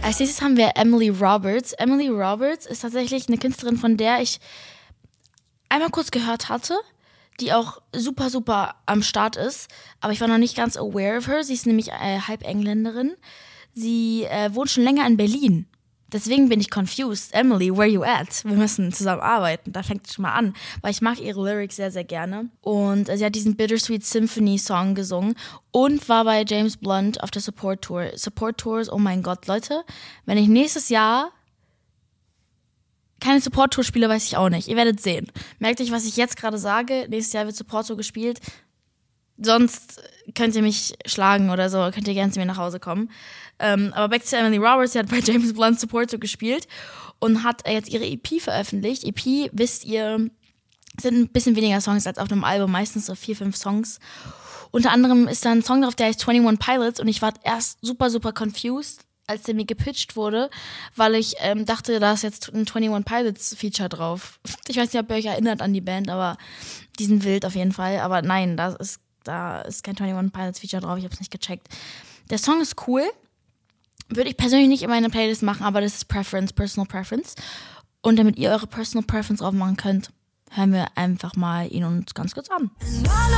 Als 0.08 0.22
nächstes 0.22 0.42
haben 0.42 0.56
wir 0.56 0.72
Emily 0.76 1.10
Roberts. 1.10 1.74
Emily 1.74 2.08
Roberts 2.08 2.66
ist 2.66 2.80
tatsächlich 2.80 3.28
eine 3.28 3.38
Künstlerin, 3.38 3.76
von 3.76 3.98
der 3.98 4.22
ich 4.22 4.40
einmal 5.68 5.90
kurz 5.90 6.12
gehört 6.12 6.48
hatte, 6.48 6.76
die 7.42 7.52
auch 7.52 7.82
super, 7.94 8.30
super 8.30 8.76
am 8.86 9.04
Start 9.04 9.36
ist. 9.36 9.68
Aber 10.00 10.14
ich 10.14 10.22
war 10.22 10.30
noch 10.30 10.38
nicht 10.38 10.56
ganz 10.56 10.78
aware 10.78 11.18
of 11.18 11.28
her. 11.28 11.44
Sie 11.44 11.56
ist 11.56 11.66
nämlich 11.66 11.90
äh, 11.90 12.22
halb 12.26 12.44
Engländerin. 12.44 13.18
Sie 13.74 14.24
äh, 14.24 14.56
wohnt 14.56 14.70
schon 14.70 14.86
länger 14.86 15.06
in 15.06 15.18
Berlin. 15.18 15.68
Deswegen 16.12 16.48
bin 16.48 16.62
ich 16.62 16.70
confused. 16.70 17.34
Emily, 17.34 17.76
where 17.76 17.88
you 17.88 18.04
at? 18.04 18.44
Wir 18.46 18.56
müssen 18.56 18.94
zusammen 18.94 19.22
arbeiten. 19.22 19.74
Da 19.74 19.84
fängt 19.84 20.08
es 20.08 20.14
schon 20.14 20.24
mal 20.24 20.34
an. 20.34 20.54
Weil 20.82 20.92
ich 20.92 21.02
mag 21.02 21.20
ihre 21.20 21.44
Lyrics 21.44 21.76
sehr, 21.76 21.92
sehr 21.92 22.06
gerne. 22.06 22.50
Und 22.62 23.10
äh, 23.10 23.18
sie 23.18 23.26
hat 23.26 23.36
diesen 23.36 23.58
Bittersweet 23.58 24.06
Symphony 24.06 24.58
Song 24.58 24.96
gesungen 24.96 25.36
und 25.72 26.08
war 26.08 26.24
bei 26.24 26.46
James 26.48 26.78
Blunt 26.78 27.22
auf 27.22 27.32
der 27.32 27.42
Support 27.42 27.82
Tour. 27.82 28.12
Support 28.16 28.58
Tours, 28.58 28.92
oh 28.92 28.98
mein 28.98 29.22
Gott, 29.22 29.48
Leute. 29.48 29.84
Wenn 30.26 30.38
ich 30.38 30.48
nächstes 30.48 30.90
Jahr 30.90 31.32
keine 33.20 33.42
Support 33.42 33.74
Tour 33.74 33.84
spiele, 33.84 34.08
weiß 34.08 34.26
ich 34.26 34.38
auch 34.38 34.50
nicht. 34.50 34.68
Ihr 34.68 34.76
werdet 34.76 35.02
sehen. 35.02 35.28
Merkt 35.60 35.82
euch, 35.82 35.92
was 35.92 36.06
ich 36.06 36.18
jetzt 36.18 36.38
gerade 36.38 36.58
sage. 36.58 37.08
Nächstes 37.10 37.34
Jahr 37.34 37.46
wird 37.46 37.56
Support 37.56 37.88
Tour 37.88 37.98
gespielt. 37.98 38.40
Sonst 39.40 40.02
könnt 40.36 40.56
ihr 40.56 40.62
mich 40.62 40.96
schlagen 41.06 41.50
oder 41.50 41.70
so. 41.70 41.78
Könnt 41.94 42.08
ihr 42.08 42.14
gerne 42.14 42.32
zu 42.32 42.40
mir 42.40 42.46
nach 42.46 42.58
Hause 42.58 42.80
kommen. 42.80 43.12
Ähm, 43.60 43.92
aber 43.94 44.10
back 44.10 44.26
to 44.26 44.36
Emily 44.36 44.58
Roberts, 44.58 44.94
sie 44.94 45.00
hat 45.00 45.10
bei 45.10 45.20
James 45.24 45.54
Blunt 45.54 45.80
Support 45.80 46.12
Tour 46.12 46.20
gespielt 46.20 46.68
und 47.20 47.44
hat 47.44 47.68
jetzt 47.68 47.90
ihre 47.90 48.06
EP 48.06 48.42
veröffentlicht. 48.42 49.04
EP, 49.04 49.50
wisst 49.52 49.86
ihr, 49.86 50.30
sind 51.00 51.16
ein 51.16 51.30
bisschen 51.30 51.56
weniger 51.56 51.82
Songs 51.82 52.08
als 52.08 52.18
auf 52.18 52.32
einem 52.32 52.44
Album, 52.44 52.72
meistens 52.72 53.06
so 53.06 53.16
vier, 53.16 53.36
fünf 53.36 53.56
Songs. 53.56 54.00
Unter 54.72 54.92
anderem 54.92 55.28
ist 55.28 55.46
da 55.46 55.52
ein 55.52 55.64
Song 55.64 55.82
drauf, 55.82 55.96
der 55.96 56.08
heißt 56.08 56.28
21 56.28 56.60
Pilots 56.60 57.00
und 57.00 57.08
ich 57.08 57.22
war 57.22 57.34
erst 57.44 57.80
super, 57.82 58.10
super 58.10 58.34
confused, 58.34 59.02
als 59.26 59.44
der 59.44 59.56
mir 59.56 59.66
gepitcht 59.66 60.16
wurde, 60.16 60.50
weil 60.96 61.16
ich 61.16 61.36
ähm, 61.40 61.66
dachte, 61.66 62.00
da 62.00 62.14
ist 62.14 62.24
jetzt 62.24 62.50
ein 62.54 62.68
21 62.68 63.06
Pilots 63.06 63.56
Feature 63.56 63.90
drauf. 63.90 64.40
Ich 64.68 64.78
weiß 64.78 64.92
nicht, 64.92 65.02
ob 65.02 65.10
ihr 65.10 65.18
euch 65.18 65.26
erinnert 65.26 65.62
an 65.62 65.74
die 65.74 65.82
Band, 65.82 66.10
aber 66.10 66.38
die 67.00 67.06
sind 67.06 67.24
wild 67.24 67.46
auf 67.46 67.56
jeden 67.56 67.72
Fall. 67.72 68.00
Aber 68.00 68.22
nein, 68.22 68.58
da 68.58 68.70
ist, 68.74 69.00
da 69.24 69.62
ist 69.62 69.84
kein 69.84 69.98
21 69.98 70.34
Pilots 70.34 70.60
Feature 70.60 70.82
drauf, 70.82 70.98
ich 70.98 71.04
habe 71.04 71.14
es 71.14 71.20
nicht 71.20 71.32
gecheckt. 71.32 71.68
Der 72.30 72.38
Song 72.38 72.62
ist 72.62 72.76
cool, 72.88 73.04
würde 74.10 74.30
ich 74.30 74.38
persönlich 74.38 74.68
nicht 74.68 74.84
in 74.84 74.90
meine 74.90 75.10
Playlist 75.10 75.44
machen, 75.44 75.64
aber 75.64 75.82
das 75.82 75.96
ist 75.96 76.08
Preference, 76.08 76.54
Personal 76.54 76.88
Preference. 76.88 77.36
Und 78.02 78.18
damit 78.18 78.38
ihr 78.38 78.52
eure 78.52 78.68
Personal 78.68 79.06
Preference 79.06 79.40
drauf 79.40 79.54
machen 79.54 79.78
könnt, 79.78 80.12
hören 80.52 80.72
wir 80.72 80.88
einfach 80.96 81.36
mal 81.36 81.68
ihn 81.72 81.84
uns 81.84 82.14
ganz 82.14 82.34
kurz 82.34 82.50
an. 82.50 82.72
All 83.10 83.38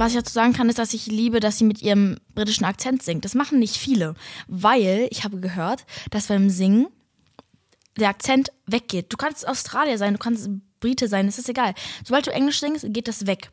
Was 0.00 0.12
ich 0.12 0.18
dazu 0.18 0.32
sagen 0.32 0.54
kann, 0.54 0.70
ist, 0.70 0.78
dass 0.78 0.94
ich 0.94 1.08
liebe, 1.08 1.40
dass 1.40 1.58
sie 1.58 1.64
mit 1.64 1.82
ihrem 1.82 2.16
britischen 2.34 2.64
Akzent 2.64 3.02
singt. 3.02 3.26
Das 3.26 3.34
machen 3.34 3.58
nicht 3.58 3.76
viele, 3.76 4.14
weil 4.48 5.06
ich 5.10 5.24
habe 5.24 5.40
gehört, 5.40 5.84
dass 6.10 6.28
beim 6.28 6.48
Singen 6.48 6.86
der 7.98 8.08
Akzent 8.08 8.50
weggeht. 8.64 9.12
Du 9.12 9.18
kannst 9.18 9.46
Australier 9.46 9.98
sein, 9.98 10.14
du 10.14 10.18
kannst 10.18 10.48
Brite 10.80 11.06
sein, 11.06 11.28
es 11.28 11.38
ist 11.38 11.50
egal. 11.50 11.74
Sobald 12.02 12.26
du 12.26 12.30
Englisch 12.32 12.60
singst, 12.60 12.86
geht 12.88 13.08
das 13.08 13.26
weg. 13.26 13.50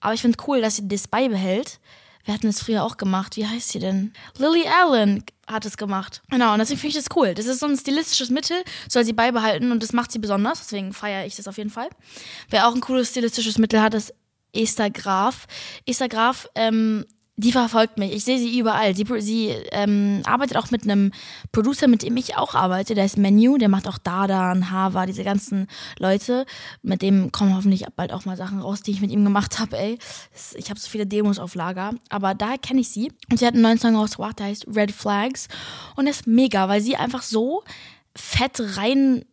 Aber 0.00 0.14
ich 0.14 0.22
finde 0.22 0.38
cool, 0.48 0.62
dass 0.62 0.76
sie 0.76 0.88
das 0.88 1.08
beibehält. 1.08 1.78
Wir 2.24 2.32
hatten 2.32 2.46
es 2.46 2.62
früher 2.62 2.84
auch 2.84 2.96
gemacht. 2.96 3.36
Wie 3.36 3.46
heißt 3.46 3.68
sie 3.68 3.78
denn? 3.78 4.14
Lily 4.38 4.64
Allen 4.66 5.22
hat 5.46 5.66
es 5.66 5.76
gemacht. 5.76 6.22
Genau, 6.30 6.54
und 6.54 6.58
deswegen 6.60 6.80
finde 6.80 6.96
ich 6.96 7.04
das 7.04 7.14
cool. 7.14 7.34
Das 7.34 7.44
ist 7.44 7.60
so 7.60 7.66
ein 7.66 7.76
stilistisches 7.76 8.30
Mittel, 8.30 8.64
soll 8.88 9.04
sie 9.04 9.12
beibehalten 9.12 9.70
und 9.70 9.82
das 9.82 9.92
macht 9.92 10.10
sie 10.10 10.20
besonders. 10.20 10.60
Deswegen 10.60 10.94
feiere 10.94 11.26
ich 11.26 11.36
das 11.36 11.48
auf 11.48 11.58
jeden 11.58 11.68
Fall. 11.68 11.90
Wer 12.48 12.66
auch 12.66 12.74
ein 12.74 12.80
cooles 12.80 13.10
stilistisches 13.10 13.58
Mittel 13.58 13.82
hat, 13.82 13.92
ist 13.92 14.14
Esther 14.52 14.90
Graf. 14.90 15.46
Esther 15.86 16.08
Graf, 16.08 16.48
ähm, 16.54 17.04
die 17.36 17.52
verfolgt 17.52 17.98
mich. 17.98 18.12
Ich 18.12 18.24
sehe 18.24 18.38
sie 18.38 18.58
überall. 18.58 18.94
Sie, 18.94 19.06
sie 19.18 19.48
ähm, 19.72 20.22
arbeitet 20.24 20.56
auch 20.58 20.70
mit 20.70 20.84
einem 20.84 21.12
Producer, 21.50 21.88
mit 21.88 22.02
dem 22.02 22.16
ich 22.16 22.36
auch 22.36 22.54
arbeite. 22.54 22.94
Der 22.94 23.06
ist 23.06 23.16
Menu, 23.16 23.56
der 23.56 23.70
macht 23.70 23.88
auch 23.88 23.98
Dada 23.98 24.52
und 24.52 24.70
Hava, 24.70 25.06
diese 25.06 25.24
ganzen 25.24 25.66
Leute. 25.98 26.44
Mit 26.82 27.00
dem 27.00 27.32
kommen 27.32 27.56
hoffentlich 27.56 27.86
bald 27.96 28.12
auch 28.12 28.26
mal 28.26 28.36
Sachen 28.36 28.60
raus, 28.60 28.82
die 28.82 28.90
ich 28.90 29.00
mit 29.00 29.10
ihm 29.10 29.24
gemacht 29.24 29.58
habe, 29.58 29.78
ey. 29.78 29.98
Ich 30.54 30.68
habe 30.68 30.78
so 30.78 30.88
viele 30.90 31.06
Demos 31.06 31.38
auf 31.38 31.54
Lager. 31.54 31.94
Aber 32.10 32.34
daher 32.34 32.58
kenne 32.58 32.80
ich 32.80 32.90
sie. 32.90 33.10
Und 33.30 33.38
sie 33.38 33.46
hat 33.46 33.54
einen 33.54 33.62
neuen 33.62 33.78
Song 33.78 33.96
rausgebracht, 33.96 34.38
der 34.38 34.46
heißt 34.46 34.66
Red 34.74 34.92
Flags. 34.92 35.48
Und 35.96 36.04
der 36.04 36.12
ist 36.12 36.26
mega, 36.26 36.68
weil 36.68 36.82
sie 36.82 36.96
einfach 36.96 37.22
so 37.22 37.64
fett 38.14 38.60
rein 38.76 39.24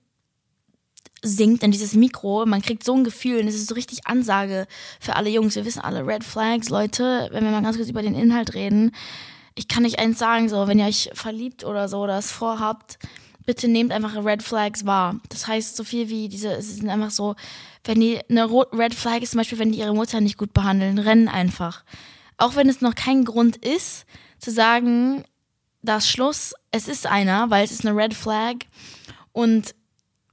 singt 1.22 1.64
in 1.64 1.72
dieses 1.72 1.94
Mikro. 1.94 2.46
Man 2.46 2.62
kriegt 2.62 2.84
so 2.84 2.96
ein 2.96 3.04
Gefühl 3.04 3.42
und 3.42 3.48
es 3.48 3.56
ist 3.56 3.68
so 3.68 3.76
richtig 3.76 4.08
Ansage 4.08 4.68
für 5.00 5.16
alle 5.16 5.30
Jungs. 5.30 5.56
Wir 5.56 5.66
wissen 5.66 5.82
alle 5.82 6.06
Red 6.06 6.24
Flags, 6.24 6.70
Leute. 6.70 7.30
Wenn 7.32 7.44
wir 7.44 7.52
mal 7.52 7.62
ganz 7.62 7.78
kurz 7.78 7.90
über 7.90 8.02
den 8.02 8.16
Inhalt 8.16 8.54
reden. 8.54 8.92
ich 9.56 9.68
kann 9.68 9.84
nicht 9.84 10.00
eins 10.00 10.20
sagen, 10.20 10.48
so, 10.48 10.68
wenn 10.68 10.80
ihr 10.80 10.86
euch 10.86 11.10
verliebt 11.14 11.66
oder 11.66 11.90
so 11.90 12.00
oder 12.00 12.18
es 12.18 12.32
vorhabt, 12.32 12.98
bitte 13.46 13.68
nehmt 13.68 13.92
einfach 13.92 14.16
Red 14.24 14.44
Flags 14.44 14.86
wahr. 14.86 15.20
Das 15.30 15.48
heißt, 15.48 15.76
so 15.76 15.84
viel 15.84 16.08
wie 16.10 16.30
diese, 16.30 16.52
es 16.52 16.76
sind 16.76 16.88
einfach 16.88 17.12
so, 17.12 17.36
wenn 17.84 18.00
die, 18.00 18.20
eine 18.30 18.46
Red 18.46 18.94
Flag 18.94 19.22
ist 19.22 19.32
zum 19.32 19.40
Beispiel, 19.40 19.60
wenn 19.60 19.72
die 19.72 19.80
ihre 19.80 19.96
Mutter 19.96 20.22
nicht 20.22 20.38
gut 20.38 20.54
behandeln, 20.54 21.00
rennen 21.00 21.28
einfach. 21.28 21.84
Auch 22.38 22.56
wenn 22.56 22.70
es 22.70 22.82
noch 22.82 22.96
kein 22.96 23.26
Grund 23.26 23.58
ist, 23.58 24.06
zu 24.38 24.52
sagen, 24.52 25.26
das 25.82 26.10
Schluss, 26.10 26.54
es 26.72 26.88
ist 26.88 27.08
einer, 27.08 27.50
weil 27.50 27.66
es 27.66 27.72
ist 27.72 27.86
eine 27.86 27.98
Red 27.98 28.14
Flag 28.14 28.56
und 29.32 29.74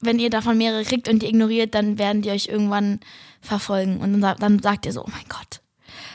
wenn 0.00 0.18
ihr 0.18 0.30
davon 0.30 0.58
mehrere 0.58 0.84
kriegt 0.84 1.08
und 1.08 1.22
die 1.22 1.26
ignoriert, 1.28 1.74
dann 1.74 1.98
werden 1.98 2.22
die 2.22 2.30
euch 2.30 2.48
irgendwann 2.48 3.00
verfolgen 3.40 3.98
und 4.00 4.12
dann, 4.12 4.20
sa- 4.22 4.34
dann 4.34 4.58
sagt 4.60 4.86
ihr 4.86 4.92
so, 4.92 5.02
oh 5.02 5.10
mein 5.10 5.24
Gott, 5.28 5.60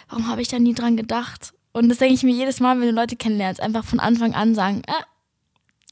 warum 0.10 0.28
habe 0.28 0.42
ich 0.42 0.48
da 0.50 0.60
nie 0.60 0.74
dran 0.74 0.98
gedacht? 0.98 1.54
Und 1.74 1.90
das 1.90 2.00
denke 2.00 2.14
ich 2.16 2.24
mir 2.24 2.34
jedes 2.34 2.60
Mal, 2.60 2.80
wenn 2.80 2.88
du 2.88 2.94
Leute 2.94 3.16
kennenlernst, 3.16 3.62
einfach 3.62 3.86
von 3.86 4.00
Anfang 4.00 4.34
an 4.34 4.54
sagen, 4.56 4.82
ah, 4.88 5.04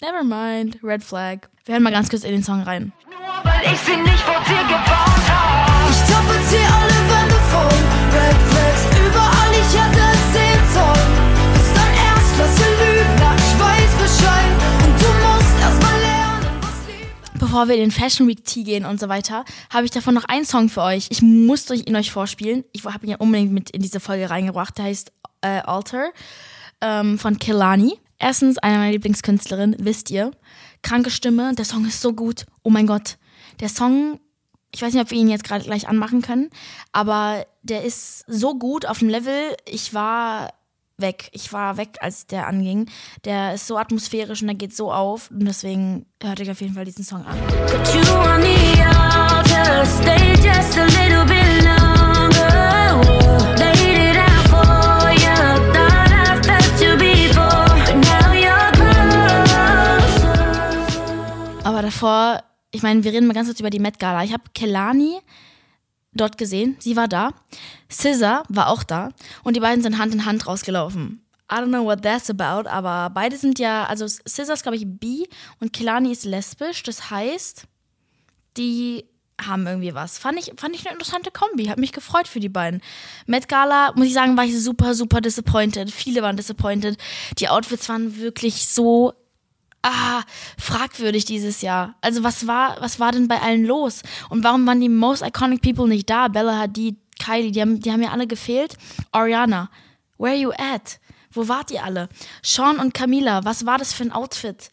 never 0.01 0.24
mind, 0.24 0.77
Red 0.84 1.03
Flag. 1.03 1.48
Wir 1.65 1.74
hören 1.74 1.84
mal 1.84 1.91
ganz 1.91 2.10
kurz 2.10 2.24
in 2.24 2.31
den 2.31 2.43
Song 2.43 2.62
rein. 2.63 2.91
weil 3.43 3.62
ich 3.74 3.79
sie 3.79 3.96
nicht 3.96 4.19
vor 4.19 4.39
dir 4.48 4.63
gebaut 4.67 5.24
hab. 5.29 5.89
Ich 5.89 6.01
tapezier 6.12 6.67
alle 6.67 7.00
Wände 7.10 7.36
voll. 7.50 7.79
Red 8.12 8.38
Flags 8.50 8.84
überall, 9.08 9.51
ich 9.53 9.72
hätte 9.79 10.01
es 10.12 10.34
sehen 10.34 10.63
sollen. 10.74 11.13
Bist 11.53 11.77
ein 11.77 11.93
Erstklasse 11.93 12.65
Lügner, 12.72 12.78
Bevor 17.49 17.67
wir 17.67 17.73
in 17.73 17.81
den 17.81 17.91
Fashion 17.91 18.27
Week 18.27 18.45
Tea 18.45 18.63
gehen 18.63 18.85
und 18.85 18.99
so 18.99 19.09
weiter, 19.09 19.43
habe 19.71 19.83
ich 19.83 19.89
davon 19.89 20.13
noch 20.13 20.25
einen 20.25 20.45
Song 20.45 20.69
für 20.69 20.83
euch. 20.83 21.07
Ich 21.09 21.23
musste 21.23 21.73
ihn 21.73 21.95
euch 21.95 22.11
vorspielen. 22.11 22.63
Ich 22.73 22.85
habe 22.85 23.03
ihn 23.03 23.09
ja 23.09 23.17
unbedingt 23.17 23.51
mit 23.51 23.71
in 23.71 23.81
diese 23.81 23.99
Folge 23.99 24.29
reingebracht. 24.29 24.77
Der 24.77 24.85
heißt 24.85 25.11
äh, 25.41 25.61
Alter 25.61 26.11
ähm, 26.79 27.17
von 27.17 27.39
Kelani. 27.39 27.97
Erstens 28.19 28.59
eine 28.59 28.77
meiner 28.77 28.91
Lieblingskünstlerinnen, 28.91 29.77
wisst 29.79 30.11
ihr. 30.11 30.29
Kranke 30.83 31.09
Stimme, 31.09 31.55
der 31.55 31.65
Song 31.65 31.87
ist 31.87 32.01
so 32.01 32.13
gut. 32.13 32.45
Oh 32.61 32.69
mein 32.69 32.85
Gott. 32.85 33.17
Der 33.61 33.69
Song, 33.69 34.19
ich 34.71 34.83
weiß 34.83 34.93
nicht, 34.93 35.01
ob 35.01 35.09
wir 35.09 35.17
ihn 35.17 35.27
jetzt 35.27 35.43
gerade 35.43 35.65
gleich 35.65 35.87
anmachen 35.87 36.21
können, 36.21 36.51
aber 36.91 37.47
der 37.63 37.83
ist 37.83 38.25
so 38.27 38.59
gut 38.59 38.85
auf 38.85 38.99
dem 38.99 39.09
Level. 39.09 39.57
Ich 39.65 39.95
war 39.95 40.53
weg. 41.01 41.29
Ich 41.33 41.53
war 41.53 41.77
weg, 41.77 41.97
als 42.01 42.27
der 42.27 42.47
anging. 42.47 42.89
Der 43.25 43.53
ist 43.53 43.67
so 43.67 43.77
atmosphärisch 43.77 44.41
und 44.41 44.47
der 44.47 44.55
geht 44.55 44.75
so 44.75 44.91
auf. 44.91 45.31
Und 45.31 45.45
deswegen 45.45 46.05
hört 46.21 46.39
euch 46.41 46.51
auf 46.51 46.61
jeden 46.61 46.73
Fall 46.73 46.85
diesen 46.85 47.03
Song 47.03 47.25
an. 47.25 47.37
Aber 61.63 61.81
davor, 61.81 62.43
ich 62.71 62.81
meine, 62.81 63.03
wir 63.03 63.13
reden 63.13 63.27
mal 63.27 63.33
ganz 63.33 63.47
kurz 63.47 63.59
über 63.59 63.69
die 63.69 63.79
Met 63.79 63.99
Gala. 63.99 64.23
Ich 64.23 64.33
habe 64.33 64.43
Kelani 64.53 65.19
dort 66.13 66.37
gesehen, 66.37 66.75
sie 66.79 66.95
war 66.95 67.07
da. 67.07 67.31
Scissor 67.89 68.43
war 68.49 68.69
auch 68.69 68.83
da 68.83 69.09
und 69.43 69.55
die 69.55 69.59
beiden 69.59 69.83
sind 69.83 69.97
Hand 69.97 70.13
in 70.13 70.25
Hand 70.25 70.47
rausgelaufen. 70.47 71.25
I 71.51 71.55
don't 71.55 71.69
know 71.69 71.83
what 71.83 72.03
that's 72.03 72.29
about, 72.29 72.69
aber 72.69 73.09
beide 73.13 73.35
sind 73.35 73.57
ja, 73.57 73.85
also 73.85 74.07
Scissor 74.07 74.53
ist 74.53 74.63
glaube 74.63 74.77
ich 74.77 74.85
bi 74.85 75.27
und 75.59 75.73
Kelani 75.73 76.11
ist 76.11 76.25
lesbisch. 76.25 76.83
Das 76.83 77.09
heißt, 77.09 77.63
die 78.57 79.05
haben 79.41 79.65
irgendwie 79.65 79.93
was. 79.93 80.17
Fand 80.17 80.37
ich, 80.37 80.51
fand 80.57 80.75
ich 80.75 80.85
eine 80.85 80.93
interessante 80.93 81.31
Kombi. 81.31 81.65
Hat 81.65 81.77
mich 81.77 81.91
gefreut 81.91 82.27
für 82.27 82.39
die 82.39 82.49
beiden. 82.49 82.81
Met 83.25 83.47
Gala, 83.47 83.93
muss 83.95 84.07
ich 84.07 84.13
sagen, 84.13 84.37
war 84.37 84.45
ich 84.45 84.61
super, 84.61 84.93
super 84.93 85.21
disappointed. 85.21 85.91
Viele 85.91 86.21
waren 86.21 86.37
disappointed. 86.37 86.97
Die 87.37 87.49
Outfits 87.49 87.89
waren 87.89 88.17
wirklich 88.17 88.67
so 88.67 89.13
ah, 89.83 90.24
fragwürdig 90.57 91.25
dieses 91.25 91.62
Jahr. 91.62 91.95
Also 92.01 92.24
was 92.24 92.48
war, 92.48 92.77
was 92.81 93.00
war 93.00 93.12
denn 93.12 93.27
bei 93.27 93.41
allen 93.41 93.65
los? 93.65 94.01
Und 94.29 94.43
warum 94.43 94.65
waren 94.65 94.81
die 94.81 94.89
most 94.89 95.24
iconic 95.25 95.62
people 95.62 95.88
nicht 95.88 96.09
da? 96.09 96.27
Bella 96.27 96.57
Hadid, 96.57 96.98
Kylie, 97.19 97.51
die 97.51 97.62
haben, 97.62 97.79
die 97.79 97.91
haben 97.91 98.01
ja 98.01 98.12
alle 98.12 98.27
gefehlt. 98.27 98.75
Ariana, 99.12 99.69
where 100.17 100.36
you 100.36 100.51
at? 100.51 101.00
Wo 101.31 101.48
wart 101.48 101.71
ihr 101.71 101.83
alle? 101.83 102.09
Sean 102.41 102.79
und 102.79 102.93
Camila, 102.93 103.45
was 103.45 103.65
war 103.65 103.77
das 103.77 103.93
für 103.93 104.03
ein 104.03 104.12
Outfit? 104.12 104.71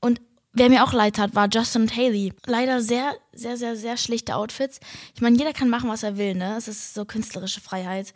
Und 0.00 0.20
wer 0.52 0.68
mir 0.68 0.84
auch 0.84 0.92
leid 0.92 1.18
hat, 1.18 1.34
war 1.34 1.48
Justin 1.50 1.82
und 1.82 1.96
Haley. 1.96 2.32
Leider 2.46 2.82
sehr, 2.82 3.14
sehr, 3.32 3.56
sehr, 3.56 3.76
sehr 3.76 3.96
schlichte 3.96 4.34
Outfits. 4.34 4.80
Ich 5.14 5.20
meine, 5.20 5.36
jeder 5.36 5.52
kann 5.52 5.68
machen, 5.68 5.88
was 5.88 6.02
er 6.02 6.16
will, 6.18 6.34
ne? 6.34 6.56
Es 6.56 6.66
ist 6.68 6.94
so 6.94 7.04
künstlerische 7.04 7.60
Freiheit. 7.60 8.12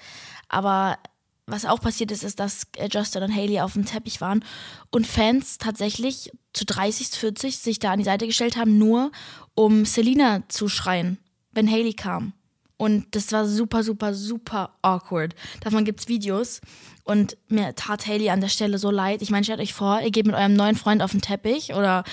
Aber 0.48 0.98
was 1.46 1.64
auch 1.64 1.80
passiert 1.80 2.10
ist, 2.10 2.24
ist, 2.24 2.40
dass 2.40 2.66
äh, 2.76 2.88
Justin 2.90 3.22
und 3.22 3.34
Haley 3.34 3.60
auf 3.60 3.74
dem 3.74 3.84
Teppich 3.84 4.20
waren 4.20 4.44
und 4.90 5.06
Fans 5.06 5.58
tatsächlich 5.58 6.32
zu 6.52 6.64
30, 6.64 7.08
40 7.08 7.58
sich 7.58 7.78
da 7.78 7.92
an 7.92 7.98
die 7.98 8.04
Seite 8.04 8.26
gestellt 8.26 8.56
haben, 8.56 8.78
nur 8.78 9.12
um 9.54 9.84
Selina 9.84 10.42
zu 10.48 10.68
schreien, 10.68 11.18
wenn 11.52 11.70
Haley 11.70 11.94
kam. 11.94 12.32
Und 12.78 13.14
das 13.14 13.32
war 13.32 13.46
super, 13.46 13.82
super, 13.82 14.12
super 14.12 14.76
awkward. 14.82 15.34
Davon 15.60 15.84
gibt's 15.84 16.08
Videos. 16.08 16.60
Und 17.04 17.36
mir 17.48 17.74
tat 17.74 18.06
Haley 18.06 18.30
an 18.30 18.40
der 18.40 18.48
Stelle 18.48 18.78
so 18.78 18.90
leid. 18.90 19.22
Ich 19.22 19.30
meine, 19.30 19.44
stellt 19.44 19.60
euch 19.60 19.72
vor, 19.72 20.00
ihr 20.00 20.10
geht 20.10 20.26
mit 20.26 20.34
eurem 20.34 20.54
neuen 20.54 20.76
Freund 20.76 21.02
auf 21.02 21.12
den 21.12 21.22
Teppich 21.22 21.72
oder 21.72 22.04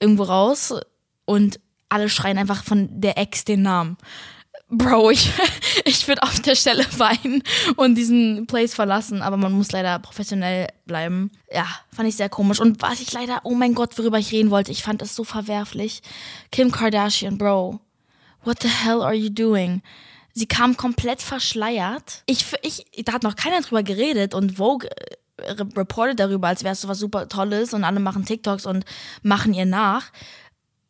irgendwo 0.00 0.24
raus 0.24 0.74
und 1.24 1.60
alle 1.88 2.08
schreien 2.08 2.38
einfach 2.38 2.64
von 2.64 3.00
der 3.00 3.18
Ex 3.18 3.44
den 3.44 3.62
Namen. 3.62 3.96
Bro, 4.70 5.10
ich, 5.10 5.30
ich 5.84 6.06
würde 6.08 6.22
auf 6.22 6.40
der 6.40 6.54
Stelle 6.54 6.84
weinen 6.98 7.42
und 7.76 7.94
diesen 7.94 8.46
Place 8.46 8.74
verlassen, 8.74 9.22
aber 9.22 9.36
man 9.36 9.52
muss 9.52 9.72
leider 9.72 9.98
professionell 9.98 10.68
bleiben. 10.86 11.30
Ja, 11.52 11.66
fand 11.94 12.08
ich 12.08 12.16
sehr 12.16 12.28
komisch. 12.28 12.60
Und 12.60 12.82
was 12.82 13.00
ich 13.00 13.12
leider, 13.12 13.40
oh 13.44 13.54
mein 13.54 13.74
Gott, 13.74 13.96
worüber 13.98 14.18
ich 14.18 14.32
reden 14.32 14.50
wollte, 14.50 14.70
ich 14.72 14.82
fand 14.82 15.00
es 15.02 15.14
so 15.14 15.24
verwerflich. 15.24 16.02
Kim 16.52 16.70
Kardashian, 16.70 17.38
Bro, 17.38 17.80
what 18.44 18.62
the 18.62 18.68
hell 18.68 19.00
are 19.02 19.14
you 19.14 19.30
doing? 19.30 19.82
Sie 20.34 20.46
kam 20.46 20.76
komplett 20.76 21.22
verschleiert. 21.22 22.22
Ich, 22.26 22.44
ich, 22.62 22.84
da 23.04 23.14
hat 23.14 23.22
noch 23.22 23.36
keiner 23.36 23.60
drüber 23.60 23.82
geredet 23.82 24.34
und 24.34 24.56
Vogue 24.58 24.88
äh, 25.38 25.50
re- 25.50 25.68
reportet 25.76 26.20
darüber, 26.20 26.48
als 26.48 26.62
wäre 26.62 26.74
es 26.74 26.82
so 26.82 26.88
was 26.88 26.98
super 26.98 27.28
Tolles 27.28 27.72
und 27.74 27.82
alle 27.84 27.98
machen 28.00 28.24
TikToks 28.24 28.66
und 28.66 28.84
machen 29.22 29.54
ihr 29.54 29.66
nach 29.66 30.12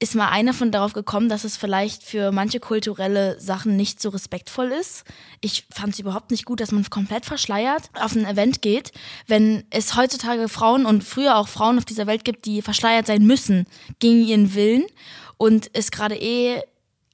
ist 0.01 0.15
mal 0.15 0.29
einer 0.29 0.55
von 0.55 0.71
darauf 0.71 0.93
gekommen, 0.93 1.29
dass 1.29 1.43
es 1.43 1.57
vielleicht 1.57 2.05
für 2.05 2.31
manche 2.31 2.61
kulturelle 2.61 3.41
Sachen 3.41 3.77
nicht 3.77 4.01
so 4.01 4.11
respektvoll 4.11 4.69
ist. 4.69 5.05
Ich 5.41 5.67
fand 5.73 5.95
es 5.95 5.99
überhaupt 5.99 6.31
nicht 6.31 6.45
gut, 6.45 6.61
dass 6.61 6.71
man 6.71 6.89
komplett 6.89 7.27
verschleiert 7.27 7.91
auf 7.95 8.15
ein 8.15 8.25
Event 8.25 8.63
geht, 8.63 8.93
wenn 9.27 9.65
es 9.71 9.97
heutzutage 9.97 10.49
Frauen 10.49 10.87
und 10.87 11.03
früher 11.03 11.37
auch 11.37 11.49
Frauen 11.49 11.79
auf 11.79 11.85
dieser 11.85 12.07
Welt 12.07 12.25
gibt, 12.25 12.45
die 12.45 12.63
verschleiert 12.63 13.07
sein 13.07 13.27
müssen 13.27 13.67
gegen 13.99 14.25
ihren 14.25 14.55
Willen 14.55 14.85
und 15.37 15.69
es 15.73 15.91
gerade 15.91 16.17
eh 16.17 16.63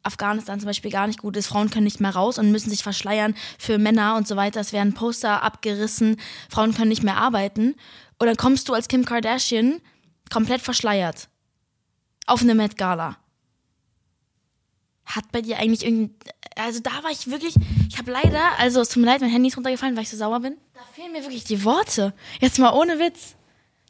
Afghanistan 0.03 0.61
zum 0.61 0.67
Beispiel 0.67 0.91
gar 0.91 1.07
nicht 1.07 1.21
gut 1.21 1.39
ist. 1.39 1.47
Frauen 1.47 1.71
können 1.71 1.85
nicht 1.85 2.01
mehr 2.01 2.15
raus 2.15 2.39
und 2.39 2.53
müssen 2.53 2.69
sich 2.69 2.83
verschleiern 2.83 3.35
für 3.59 3.79
Männer 3.79 4.17
und 4.17 4.29
so 4.29 4.37
weiter. 4.37 4.61
Es 4.61 4.75
werden 4.75 4.93
Poster 4.93 5.43
abgerissen, 5.43 6.19
Frauen 6.51 6.75
können 6.75 6.91
nicht 6.91 7.03
mehr 7.03 7.17
arbeiten. 7.17 7.75
Und 8.19 8.27
dann 8.27 8.37
kommst 8.37 8.69
du 8.69 8.75
als 8.75 8.89
Kim 8.89 9.07
Kardashian 9.07 9.81
komplett 10.31 10.61
verschleiert 10.61 11.29
auf 12.27 12.43
eine 12.43 12.55
Met 12.55 12.77
Gala. 12.77 13.17
Hat 15.05 15.31
bei 15.33 15.43
dir 15.43 15.59
eigentlich 15.59 15.85
irgendein. 15.85 16.17
Also 16.57 16.81
da 16.81 17.03
war 17.03 17.11
ich 17.11 17.27
wirklich. 17.27 17.55
Ich 17.89 17.99
habe 17.99 18.11
leider, 18.11 18.59
also 18.59 18.81
es 18.81 18.89
tut 18.89 19.03
mir 19.03 19.09
leid, 19.09 19.21
mein 19.21 19.31
Handy 19.31 19.49
ist 19.49 19.57
runtergefallen, 19.57 19.97
weil 19.97 20.05
ich 20.05 20.11
so 20.11 20.17
sauer 20.17 20.41
bin. 20.41 20.57
Da 20.73 20.81
fehlen 20.93 21.13
mir 21.13 21.23
wirklich 21.23 21.45
die 21.45 21.65
Worte. 21.65 22.15
Jetzt 22.41 22.59
mal 22.59 22.73
ohne 22.73 22.99
Witz. 22.99 23.35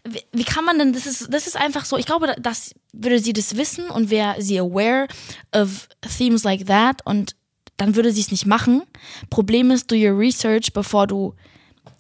Wie, 0.07 0.21
wie 0.33 0.45
kann 0.45 0.65
man 0.65 0.79
denn, 0.79 0.93
das 0.93 1.07
ist, 1.07 1.33
das 1.33 1.47
ist 1.47 1.57
einfach 1.57 1.87
so, 1.87 1.97
ich 1.97 2.05
glaube, 2.05 2.35
das 2.39 2.75
würde 2.93 3.19
sie 3.19 3.33
das 3.33 3.57
wissen 3.57 3.89
und 3.89 4.11
wäre 4.11 4.43
sie 4.43 4.59
aware 4.59 5.09
of 5.55 5.89
themes 6.19 6.45
like 6.45 6.67
that 6.67 7.01
und 7.07 7.37
dann 7.77 7.97
würde 7.97 8.13
sie 8.13 8.21
es 8.21 8.31
nicht 8.31 8.45
machen. 8.45 8.83
Problem 9.31 9.71
ist, 9.71 9.91
do 9.91 9.97
your 9.97 10.19
research, 10.19 10.73
bevor 10.73 11.07
du 11.07 11.35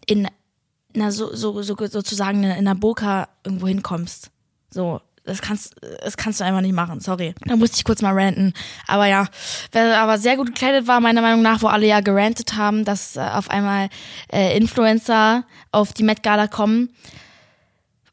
in 0.06 0.28
einer 0.94 1.12
so, 1.12 1.34
so, 1.34 1.62
so 1.62 1.76
sozusagen 1.86 2.44
in 2.44 2.50
einer 2.50 2.74
Burka 2.74 3.28
irgendwo 3.42 3.66
hinkommst. 3.66 4.30
So, 4.70 5.00
das 5.24 5.40
kannst, 5.40 5.74
das 6.02 6.16
kannst 6.16 6.40
du 6.40 6.44
einfach 6.44 6.60
nicht 6.60 6.74
machen, 6.74 7.00
sorry. 7.00 7.34
Da 7.46 7.56
musste 7.56 7.76
ich 7.78 7.84
kurz 7.84 8.02
mal 8.02 8.12
ranten. 8.12 8.52
Aber 8.86 9.06
ja, 9.06 9.26
wer 9.72 9.98
aber 9.98 10.18
sehr 10.18 10.36
gut 10.36 10.48
gekleidet 10.48 10.86
war, 10.86 11.00
meiner 11.00 11.22
Meinung 11.22 11.42
nach, 11.42 11.62
wo 11.62 11.68
alle 11.68 11.86
ja 11.86 12.00
gerantet 12.00 12.56
haben, 12.56 12.84
dass 12.84 13.16
äh, 13.16 13.20
auf 13.20 13.50
einmal 13.50 13.88
äh, 14.32 14.56
Influencer 14.56 15.44
auf 15.72 15.92
die 15.94 16.02
Met 16.02 16.22
Gala 16.22 16.46
kommen, 16.46 16.90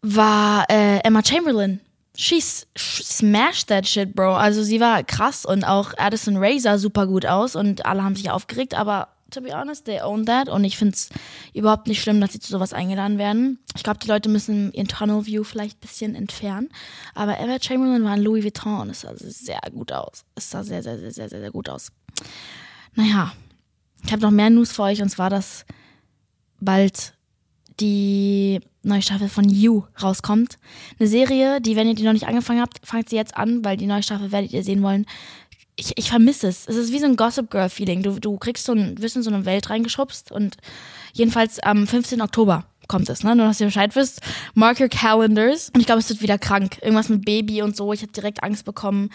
war 0.02 0.66
äh, 0.70 1.00
Emma 1.00 1.22
Chamberlain. 1.24 1.82
She 2.16 2.42
smashed 2.42 3.68
that 3.68 3.88
shit, 3.88 4.16
bro. 4.16 4.34
Also 4.34 4.64
sie 4.64 4.80
war 4.80 5.04
krass 5.04 5.46
und 5.46 5.64
auch 5.64 5.94
Addison 5.98 6.38
Rae 6.38 6.60
sah 6.60 6.78
super 6.78 7.08
gut 7.08 7.26
aus 7.26 7.56
und 7.56 7.86
alle 7.86 8.04
haben 8.04 8.16
sich 8.16 8.30
aufgeregt, 8.30 8.74
aber 8.74 9.10
to 9.32 9.42
be 9.42 9.54
honest, 9.54 9.86
they 9.86 10.02
own 10.02 10.26
that 10.26 10.50
und 10.50 10.64
ich 10.64 10.78
find's 10.78 11.10
überhaupt 11.54 11.88
nicht 11.88 12.02
schlimm, 12.02 12.22
dass 12.22 12.34
sie 12.34 12.40
zu 12.40 12.52
sowas 12.52 12.74
eingeladen 12.74 13.18
werden. 13.18 13.60
Ich 13.76 13.84
glaube, 13.84 14.00
die 14.00 14.08
Leute 14.08 14.30
müssen 14.30 14.72
ihren 14.74 14.88
Tunnel 14.88 15.26
View 15.26 15.44
vielleicht 15.44 15.78
ein 15.78 15.82
bisschen 15.82 16.16
entfernen, 16.16 16.70
aber 17.16 17.38
Emma 17.38 17.58
Chamberlain 17.62 18.04
war 18.04 18.16
in 18.16 18.24
Louis 18.24 18.44
Vuitton 18.44 18.82
und 18.82 18.90
es 18.90 19.02
sah 19.02 19.14
sehr 19.16 19.62
gut 19.72 19.92
aus. 19.92 20.24
Es 20.36 20.50
sah 20.50 20.64
sehr, 20.64 20.84
sehr, 20.84 21.00
sehr, 21.00 21.12
sehr, 21.12 21.30
sehr, 21.30 21.40
sehr 21.40 21.52
gut 21.52 21.70
aus. 21.70 21.92
Naja, 22.94 23.34
ich 24.04 24.12
habe 24.12 24.22
noch 24.22 24.32
mehr 24.32 24.50
News 24.50 24.72
für 24.72 24.84
euch 24.84 25.02
und 25.02 25.10
zwar, 25.10 25.30
dass 25.30 25.66
bald 26.60 27.14
die 27.80 28.60
neue 28.84 29.02
Staffel 29.02 29.30
von 29.30 29.48
You 29.50 29.84
rauskommt. 30.02 30.58
Eine 31.00 31.08
Serie, 31.08 31.62
die, 31.62 31.76
wenn 31.76 31.88
ihr 31.88 31.96
die 31.96 32.04
noch 32.04 32.14
nicht 32.14 32.28
angefangen 32.28 32.62
habt, 32.62 32.80
fangt 32.84 33.10
sie 33.10 33.16
jetzt 33.16 33.38
an, 33.38 33.64
weil 33.64 33.78
die 33.78 33.88
neue 33.88 34.04
Staffel 34.04 34.32
werdet 34.32 34.52
ihr 34.52 34.64
sehen 34.64 34.82
wollen. 34.82 35.06
Ich, 35.76 35.94
ich 35.98 36.10
vermisse 36.10 36.48
es. 36.48 36.68
Es 36.68 36.76
ist 36.76 36.92
wie 36.92 37.00
so 37.00 37.06
ein 37.06 37.16
Gossip 37.16 37.50
Girl 37.50 37.70
Feeling. 37.70 38.04
Du, 38.04 38.20
du 38.20 38.38
kriegst 38.38 38.66
so 38.66 38.74
ein, 38.74 39.02
wirst 39.02 39.16
in 39.16 39.24
so 39.24 39.32
eine 39.32 39.46
Welt 39.46 39.70
reingeschubst 39.70 40.32
und 40.32 40.58
jedenfalls 41.14 41.60
am 41.60 41.88
15. 41.88 42.22
Oktober 42.22 42.66
kommt 42.88 43.10
es, 43.10 43.24
ne? 43.24 43.36
Nur, 43.36 43.48
dass 43.48 43.62
ihr 43.62 43.68
Bescheid 43.68 43.96
wisst. 43.96 44.22
Mark 44.54 44.80
your 44.80 44.90
calendars. 44.90 45.72
Und 45.74 45.80
ich 45.80 45.86
glaube, 45.86 46.00
es 46.00 46.10
wird 46.10 46.22
wieder 46.22 46.38
krank. 46.38 46.78
Irgendwas 46.82 47.10
mit 47.10 47.24
Baby 47.24 47.62
und 47.62 47.76
so. 47.76 47.94
Ich 47.94 48.02
habe 48.02 48.12
direkt 48.12 48.44
Angst 48.44 48.66
bekommen. 48.66 49.10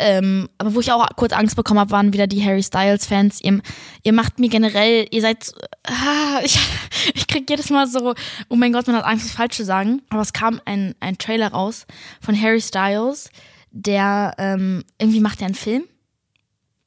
Ähm, 0.00 0.48
aber 0.58 0.74
wo 0.74 0.80
ich 0.80 0.90
auch 0.90 1.06
kurz 1.14 1.32
Angst 1.32 1.54
bekommen 1.54 1.78
habe, 1.78 1.92
waren 1.92 2.12
wieder 2.12 2.26
die 2.26 2.44
Harry 2.44 2.62
Styles 2.62 3.06
Fans. 3.06 3.40
Ihr, 3.40 3.60
ihr 4.02 4.12
macht 4.12 4.40
mir 4.40 4.48
generell, 4.48 5.06
ihr 5.10 5.20
seid, 5.20 5.52
ah, 5.84 6.40
ich, 6.42 6.58
ich 7.14 7.28
krieg 7.28 7.48
jedes 7.48 7.70
Mal 7.70 7.86
so, 7.86 8.14
oh 8.48 8.56
mein 8.56 8.72
Gott, 8.72 8.88
man 8.88 8.96
hat 8.96 9.04
Angst, 9.04 9.26
das 9.26 9.32
falsch 9.32 9.56
zu 9.56 9.64
sagen. 9.64 10.02
Aber 10.10 10.22
es 10.22 10.32
kam 10.32 10.60
ein, 10.64 10.96
ein 10.98 11.16
Trailer 11.18 11.52
raus 11.52 11.86
von 12.20 12.40
Harry 12.40 12.60
Styles, 12.60 13.30
der, 13.74 14.34
ähm, 14.38 14.84
irgendwie 14.98 15.20
macht 15.20 15.40
er 15.40 15.46
einen 15.46 15.54
Film. 15.54 15.84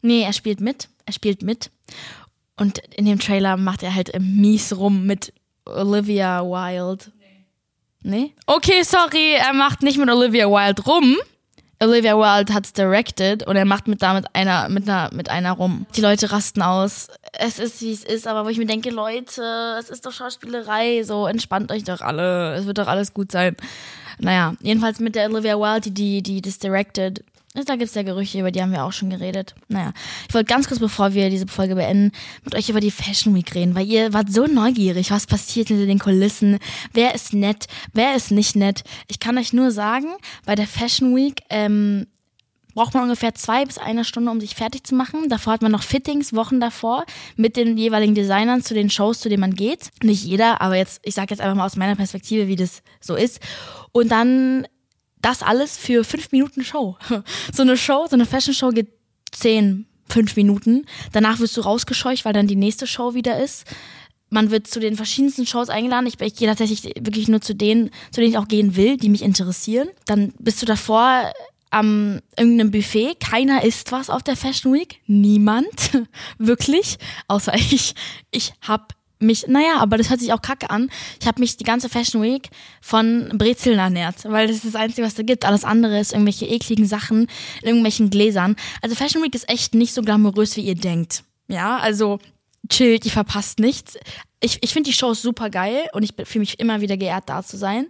Nee, 0.01 0.23
er 0.23 0.33
spielt 0.33 0.61
mit. 0.61 0.89
Er 1.05 1.13
spielt 1.13 1.43
mit. 1.43 1.69
Und 2.55 2.79
in 2.95 3.05
dem 3.05 3.19
Trailer 3.19 3.57
macht 3.57 3.83
er 3.83 3.93
halt 3.93 4.11
mies 4.19 4.75
rum 4.75 5.05
mit 5.05 5.33
Olivia 5.65 6.41
Wilde. 6.43 7.11
Nee. 8.03 8.33
Okay, 8.45 8.83
sorry, 8.83 9.33
er 9.33 9.53
macht 9.53 9.83
nicht 9.83 9.97
mit 9.97 10.09
Olivia 10.09 10.47
Wilde 10.47 10.81
rum. 10.83 11.17
Olivia 11.79 12.15
Wilde 12.15 12.53
hat's 12.53 12.73
directed 12.73 13.45
und 13.45 13.55
er 13.55 13.65
macht 13.65 13.87
mit 13.87 14.01
damit 14.01 14.25
einer 14.33 14.69
mit 14.69 14.89
einer 14.89 15.13
mit 15.13 15.29
einer 15.29 15.51
rum. 15.51 15.85
Die 15.95 16.01
Leute 16.01 16.31
rasten 16.31 16.61
aus. 16.61 17.09
Es 17.33 17.59
ist 17.59 17.81
wie 17.81 17.91
es 17.91 18.03
ist, 18.03 18.27
aber 18.27 18.45
wo 18.45 18.49
ich 18.49 18.57
mir 18.57 18.65
denke, 18.65 18.89
Leute, 18.89 19.75
es 19.77 19.89
ist 19.89 20.05
doch 20.05 20.13
Schauspielerei, 20.13 21.03
so 21.03 21.27
entspannt 21.27 21.71
euch 21.71 21.83
doch 21.83 22.01
alle. 22.01 22.55
Es 22.55 22.65
wird 22.65 22.77
doch 22.77 22.87
alles 22.87 23.13
gut 23.13 23.31
sein. 23.31 23.55
Naja, 24.19 24.55
jedenfalls 24.61 24.99
mit 24.99 25.15
der 25.15 25.29
Olivia 25.29 25.57
Wilde, 25.57 25.91
die 25.91 26.21
die 26.23 26.41
das 26.41 26.59
directed. 26.59 27.23
Da 27.65 27.75
gibt's 27.75 27.95
ja 27.95 28.03
Gerüche, 28.03 28.39
über 28.39 28.51
die 28.51 28.61
haben 28.61 28.71
wir 28.71 28.83
auch 28.83 28.93
schon 28.93 29.09
geredet. 29.09 29.55
Naja, 29.67 29.91
ich 30.27 30.33
wollte 30.35 30.51
ganz 30.51 30.67
kurz, 30.67 30.79
bevor 30.79 31.13
wir 31.13 31.31
diese 31.31 31.47
Folge 31.47 31.73
beenden, 31.73 32.11
mit 32.43 32.53
euch 32.53 32.69
über 32.69 32.79
die 32.79 32.91
Fashion 32.91 33.33
Week 33.33 33.53
reden, 33.55 33.73
weil 33.73 33.87
ihr 33.87 34.13
wart 34.13 34.31
so 34.31 34.45
neugierig, 34.45 35.09
was 35.09 35.25
passiert 35.25 35.69
hinter 35.69 35.87
den 35.87 35.97
Kulissen, 35.97 36.59
wer 36.93 37.15
ist 37.15 37.33
nett, 37.33 37.65
wer 37.93 38.15
ist 38.15 38.31
nicht 38.31 38.55
nett. 38.55 38.83
Ich 39.07 39.19
kann 39.19 39.37
euch 39.39 39.53
nur 39.53 39.71
sagen, 39.71 40.07
bei 40.45 40.53
der 40.53 40.67
Fashion 40.67 41.15
Week 41.15 41.41
ähm, 41.49 42.05
braucht 42.77 42.93
man 42.93 43.03
ungefähr 43.03 43.33
zwei 43.33 43.65
bis 43.65 43.79
eine 43.79 44.05
Stunde, 44.05 44.29
um 44.29 44.39
sich 44.39 44.53
fertig 44.53 44.85
zu 44.85 44.93
machen. 44.93 45.29
Davor 45.29 45.53
hat 45.53 45.63
man 45.63 45.71
noch 45.71 45.81
Fittings 45.81 46.33
Wochen 46.33 46.59
davor 46.59 47.05
mit 47.35 47.57
den 47.57 47.75
jeweiligen 47.75 48.13
Designern 48.13 48.61
zu 48.61 48.75
den 48.75 48.91
Shows, 48.91 49.19
zu 49.19 49.29
denen 49.29 49.41
man 49.41 49.55
geht. 49.55 49.89
Nicht 50.03 50.23
jeder, 50.23 50.61
aber 50.61 50.75
jetzt, 50.75 50.99
ich 51.03 51.15
sage 51.15 51.31
jetzt 51.31 51.41
einfach 51.41 51.55
mal 51.55 51.65
aus 51.65 51.75
meiner 51.75 51.95
Perspektive, 51.95 52.47
wie 52.47 52.55
das 52.55 52.83
so 53.01 53.15
ist. 53.15 53.39
Und 53.93 54.11
dann 54.11 54.67
das 55.23 55.41
alles 55.41 55.75
für 55.75 56.03
fünf 56.03 56.31
Minuten 56.31 56.63
Show. 56.63 56.97
So 57.51 57.63
eine 57.63 57.77
Show, 57.77 58.05
so 58.07 58.15
eine 58.15 58.27
Fashion 58.27 58.53
Show 58.53 58.69
geht 58.69 58.89
zehn, 59.31 59.87
fünf 60.07 60.35
Minuten. 60.35 60.85
Danach 61.13 61.39
wirst 61.39 61.57
du 61.57 61.61
rausgescheucht, 61.61 62.25
weil 62.25 62.33
dann 62.33 62.45
die 62.45 62.55
nächste 62.55 62.85
Show 62.85 63.15
wieder 63.15 63.41
ist. 63.43 63.65
Man 64.29 64.51
wird 64.51 64.67
zu 64.67 64.79
den 64.79 64.95
verschiedensten 64.95 65.47
Shows 65.47 65.69
eingeladen. 65.69 66.05
Ich, 66.05 66.21
ich 66.21 66.35
gehe 66.35 66.47
tatsächlich 66.47 66.83
wirklich 66.83 67.27
nur 67.27 67.41
zu 67.41 67.55
denen, 67.55 67.89
zu 68.11 68.21
denen 68.21 68.33
ich 68.33 68.37
auch 68.37 68.47
gehen 68.47 68.75
will, 68.75 68.97
die 68.97 69.09
mich 69.09 69.23
interessieren. 69.23 69.89
Dann 70.05 70.31
bist 70.37 70.61
du 70.61 70.67
davor 70.67 71.33
am 71.69 72.21
irgendeinem 72.37 72.71
Buffet. 72.71 73.15
Keiner 73.19 73.63
isst 73.63 73.91
was 73.91 74.09
auf 74.09 74.23
der 74.23 74.35
Fashion 74.35 74.73
Week. 74.73 75.01
Niemand. 75.07 76.03
Wirklich. 76.37 76.97
Außer 77.27 77.53
ich. 77.55 77.93
Ich 78.31 78.53
hab 78.61 78.97
mich, 79.19 79.47
naja, 79.47 79.77
aber 79.77 79.97
das 79.97 80.09
hört 80.09 80.19
sich 80.19 80.33
auch 80.33 80.41
kacke 80.41 80.69
an. 80.69 80.89
Ich 81.19 81.27
habe 81.27 81.39
mich 81.39 81.57
die 81.57 81.63
ganze 81.63 81.89
Fashion 81.89 82.21
Week 82.21 82.49
von 82.81 83.29
Brezeln 83.33 83.79
ernährt, 83.79 84.25
weil 84.25 84.47
das 84.47 84.57
ist 84.57 84.65
das 84.65 84.75
Einzige, 84.75 85.05
was 85.05 85.15
da 85.15 85.23
gibt. 85.23 85.45
Alles 85.45 85.63
andere 85.63 85.99
ist 85.99 86.13
irgendwelche 86.13 86.45
ekligen 86.45 86.85
Sachen 86.85 87.27
in 87.61 87.67
irgendwelchen 87.67 88.09
Gläsern. 88.09 88.55
Also 88.81 88.95
Fashion 88.95 89.23
Week 89.23 89.33
ist 89.33 89.49
echt 89.49 89.73
nicht 89.73 89.93
so 89.93 90.01
glamourös, 90.01 90.55
wie 90.55 90.61
ihr 90.61 90.75
denkt. 90.75 91.23
Ja, 91.47 91.77
also 91.77 92.19
chillt, 92.69 93.05
ihr 93.05 93.11
verpasst 93.11 93.59
nichts. 93.59 93.97
Ich, 94.39 94.59
ich 94.61 94.71
finde 94.71 94.89
die 94.89 94.95
Shows 94.95 95.21
super 95.21 95.49
geil 95.49 95.89
und 95.93 96.03
ich 96.03 96.13
fühle 96.27 96.41
mich 96.41 96.59
immer 96.59 96.81
wieder 96.81 96.97
geehrt, 96.97 97.29
da 97.29 97.43
zu 97.43 97.57
sein. 97.57 97.87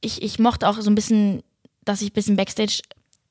Ich, 0.00 0.22
ich 0.22 0.38
mochte 0.38 0.68
auch 0.68 0.80
so 0.80 0.90
ein 0.90 0.94
bisschen, 0.94 1.42
dass 1.84 2.02
ich 2.02 2.10
ein 2.10 2.14
bisschen 2.14 2.36
Backstage 2.36 2.82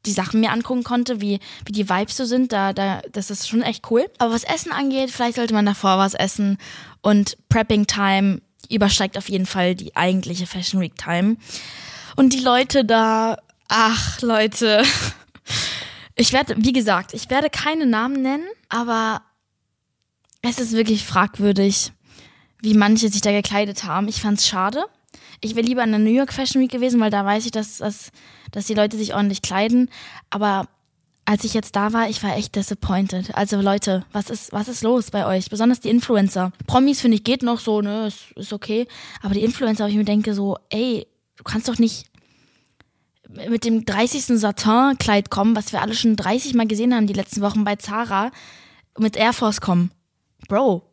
die 0.06 0.12
Sachen 0.12 0.40
mir 0.40 0.52
angucken 0.52 0.84
konnte, 0.84 1.22
wie, 1.22 1.40
wie 1.66 1.72
die 1.72 1.90
Vibes 1.90 2.18
so 2.18 2.26
sind. 2.26 2.52
Da, 2.52 2.74
da, 2.74 3.02
das 3.12 3.30
ist 3.30 3.48
schon 3.48 3.62
echt 3.62 3.90
cool. 3.92 4.10
Aber 4.18 4.34
was 4.34 4.44
Essen 4.44 4.72
angeht, 4.72 5.12
vielleicht 5.12 5.36
sollte 5.36 5.54
man 5.54 5.66
davor 5.66 5.98
was 5.98 6.14
essen. 6.14 6.58
Und 7.02 7.38
Prepping 7.50 7.88
Time 7.88 8.42
übersteigt 8.70 9.18
auf 9.18 9.30
jeden 9.30 9.46
Fall 9.46 9.76
die 9.76 9.96
eigentliche 9.96 10.48
Fashion 10.48 10.82
Week 10.82 10.96
Time. 10.96 11.38
Und 12.16 12.34
die 12.34 12.40
Leute 12.40 12.86
da, 12.86 13.38
ach 13.68 14.22
Leute. 14.22 14.84
Ich 16.16 16.34
werde, 16.34 16.56
wie 16.58 16.74
gesagt, 16.74 17.14
ich 17.14 17.30
werde 17.30 17.50
keine 17.50 17.86
Namen 17.86 18.22
nennen, 18.22 18.46
aber 18.70 19.22
es 20.42 20.60
ist 20.60 20.74
wirklich 20.74 21.06
fragwürdig, 21.06 21.94
wie 22.60 22.74
manche 22.74 23.10
sich 23.10 23.22
da 23.22 23.32
gekleidet 23.32 23.86
haben. 23.86 24.08
Ich 24.08 24.22
fand's 24.22 24.48
schade. 24.48 24.84
Ich 25.42 25.56
wäre 25.56 25.66
lieber 25.66 25.84
in 25.84 25.92
der 25.92 26.00
New 26.00 26.12
York 26.12 26.34
Fashion 26.34 26.62
Week 26.62 26.72
gewesen, 26.72 27.00
weil 27.00 27.12
da 27.12 27.26
weiß 27.26 27.46
ich, 27.46 27.52
dass, 27.52 27.78
dass, 27.78 28.12
dass 28.52 28.68
die 28.68 28.74
Leute 28.74 28.98
sich 28.98 29.14
ordentlich 29.14 29.42
kleiden. 29.42 29.90
Aber 30.30 30.68
als 31.26 31.44
ich 31.44 31.54
jetzt 31.54 31.76
da 31.76 31.94
war, 31.94 32.10
ich 32.10 32.22
war 32.24 32.36
echt 32.36 32.56
disappointed. 32.56 33.34
Also 33.36 33.62
Leute, 33.62 34.06
was 34.12 34.30
ist, 34.30 34.52
was 34.52 34.68
ist 34.68 34.84
los 34.84 35.12
bei 35.12 35.26
euch? 35.26 35.50
Besonders 35.50 35.80
die 35.80 35.90
Influencer. 35.90 36.52
Promis 36.68 37.02
finde 37.02 37.16
ich 37.16 37.24
geht 37.24 37.44
noch 37.44 37.60
so, 37.60 37.82
ne, 37.82 38.08
ist, 38.08 38.32
ist 38.36 38.54
okay. 38.54 38.88
Aber 39.22 39.34
die 39.34 39.44
Influencer, 39.44 39.86
wo 39.86 39.90
ich 39.90 39.96
mir 39.96 40.04
denke 40.04 40.34
so, 40.34 40.58
ey, 40.70 41.08
du 41.38 41.44
kannst 41.44 41.68
doch 41.68 41.78
nicht 41.78 42.08
mit 43.48 43.64
dem 43.66 43.86
30. 43.86 44.40
Satin-Kleid 44.40 45.30
kommen, 45.30 45.56
was 45.56 45.72
wir 45.72 45.82
alle 45.82 45.94
schon 45.94 46.16
30 46.16 46.54
Mal 46.54 46.68
gesehen 46.68 46.94
haben 46.94 47.08
die 47.08 47.14
letzten 47.14 47.42
Wochen 47.42 47.64
bei 47.64 47.78
Zara, 47.78 48.32
mit 48.98 49.16
Air 49.16 49.34
Force 49.34 49.62
kommen. 49.62 49.92
Bro, 50.48 50.84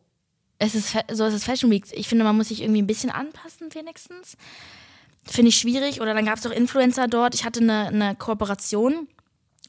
es 0.59 0.75
ist, 0.75 0.95
so 1.11 1.23
es 1.23 1.33
ist 1.33 1.45
Fashion 1.45 1.71
Week. 1.71 1.85
Ich 1.91 2.07
finde, 2.07 2.25
man 2.25 2.37
muss 2.37 2.49
sich 2.49 2.61
irgendwie 2.61 2.81
ein 2.81 2.87
bisschen 2.87 3.09
anpassen, 3.09 3.73
wenigstens. 3.73 4.37
Finde 5.25 5.49
ich 5.49 5.57
schwierig. 5.57 6.01
Oder 6.01 6.13
dann 6.13 6.25
gab 6.25 6.37
es 6.37 6.45
auch 6.45 6.51
Influencer 6.51 7.07
dort. 7.07 7.33
Ich 7.33 7.45
hatte 7.45 7.61
eine, 7.61 7.87
eine 7.87 8.15
Kooperation 8.15 9.07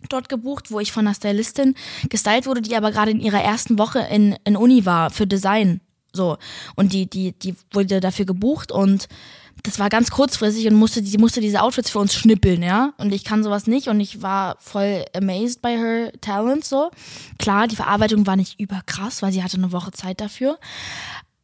dort 0.09 0.29
gebucht, 0.29 0.71
wo 0.71 0.81
ich 0.81 0.93
von 0.93 1.07
einer 1.07 1.15
Stylistin 1.15 1.75
gestylt 2.09 2.47
wurde, 2.47 2.63
die 2.63 2.75
aber 2.75 2.91
gerade 2.91 3.13
in 3.13 3.21
ihrer 3.21 3.41
ersten 3.41 3.79
Woche 3.79 4.01
in, 4.11 4.37
in 4.45 4.57
Uni 4.57 4.85
war 4.85 5.11
für 5.11 5.27
Design. 5.27 5.81
So. 6.13 6.39
Und 6.75 6.93
die, 6.93 7.09
die, 7.09 7.33
die 7.33 7.55
wurde 7.73 8.01
dafür 8.01 8.25
gebucht 8.25 8.73
und 8.73 9.09
das 9.63 9.79
war 9.79 9.89
ganz 9.89 10.11
kurzfristig 10.11 10.67
und 10.67 10.75
musste, 10.75 11.03
die 11.03 11.19
musste 11.19 11.41
diese 11.41 11.63
Outfits 11.63 11.91
für 11.91 11.99
uns 11.99 12.15
schnippeln, 12.15 12.63
ja. 12.63 12.93
Und 12.99 13.13
ich 13.13 13.25
kann 13.25 13.45
sowas 13.45 13.67
nicht 13.67 13.89
und 13.89 14.01
ich 14.01 14.23
war 14.23 14.57
voll 14.61 15.05
amazed 15.15 15.63
by 15.63 15.71
her 15.71 16.13
talent, 16.21 16.65
so. 16.65 16.91
Klar, 17.39 17.69
die 17.69 17.77
Verarbeitung 17.77 18.27
war 18.27 18.37
nicht 18.37 18.59
überkrass, 18.61 19.23
weil 19.23 19.33
sie 19.33 19.43
hatte 19.43 19.57
eine 19.57 19.73
Woche 19.73 19.93
Zeit 19.93 20.21
dafür. 20.21 20.59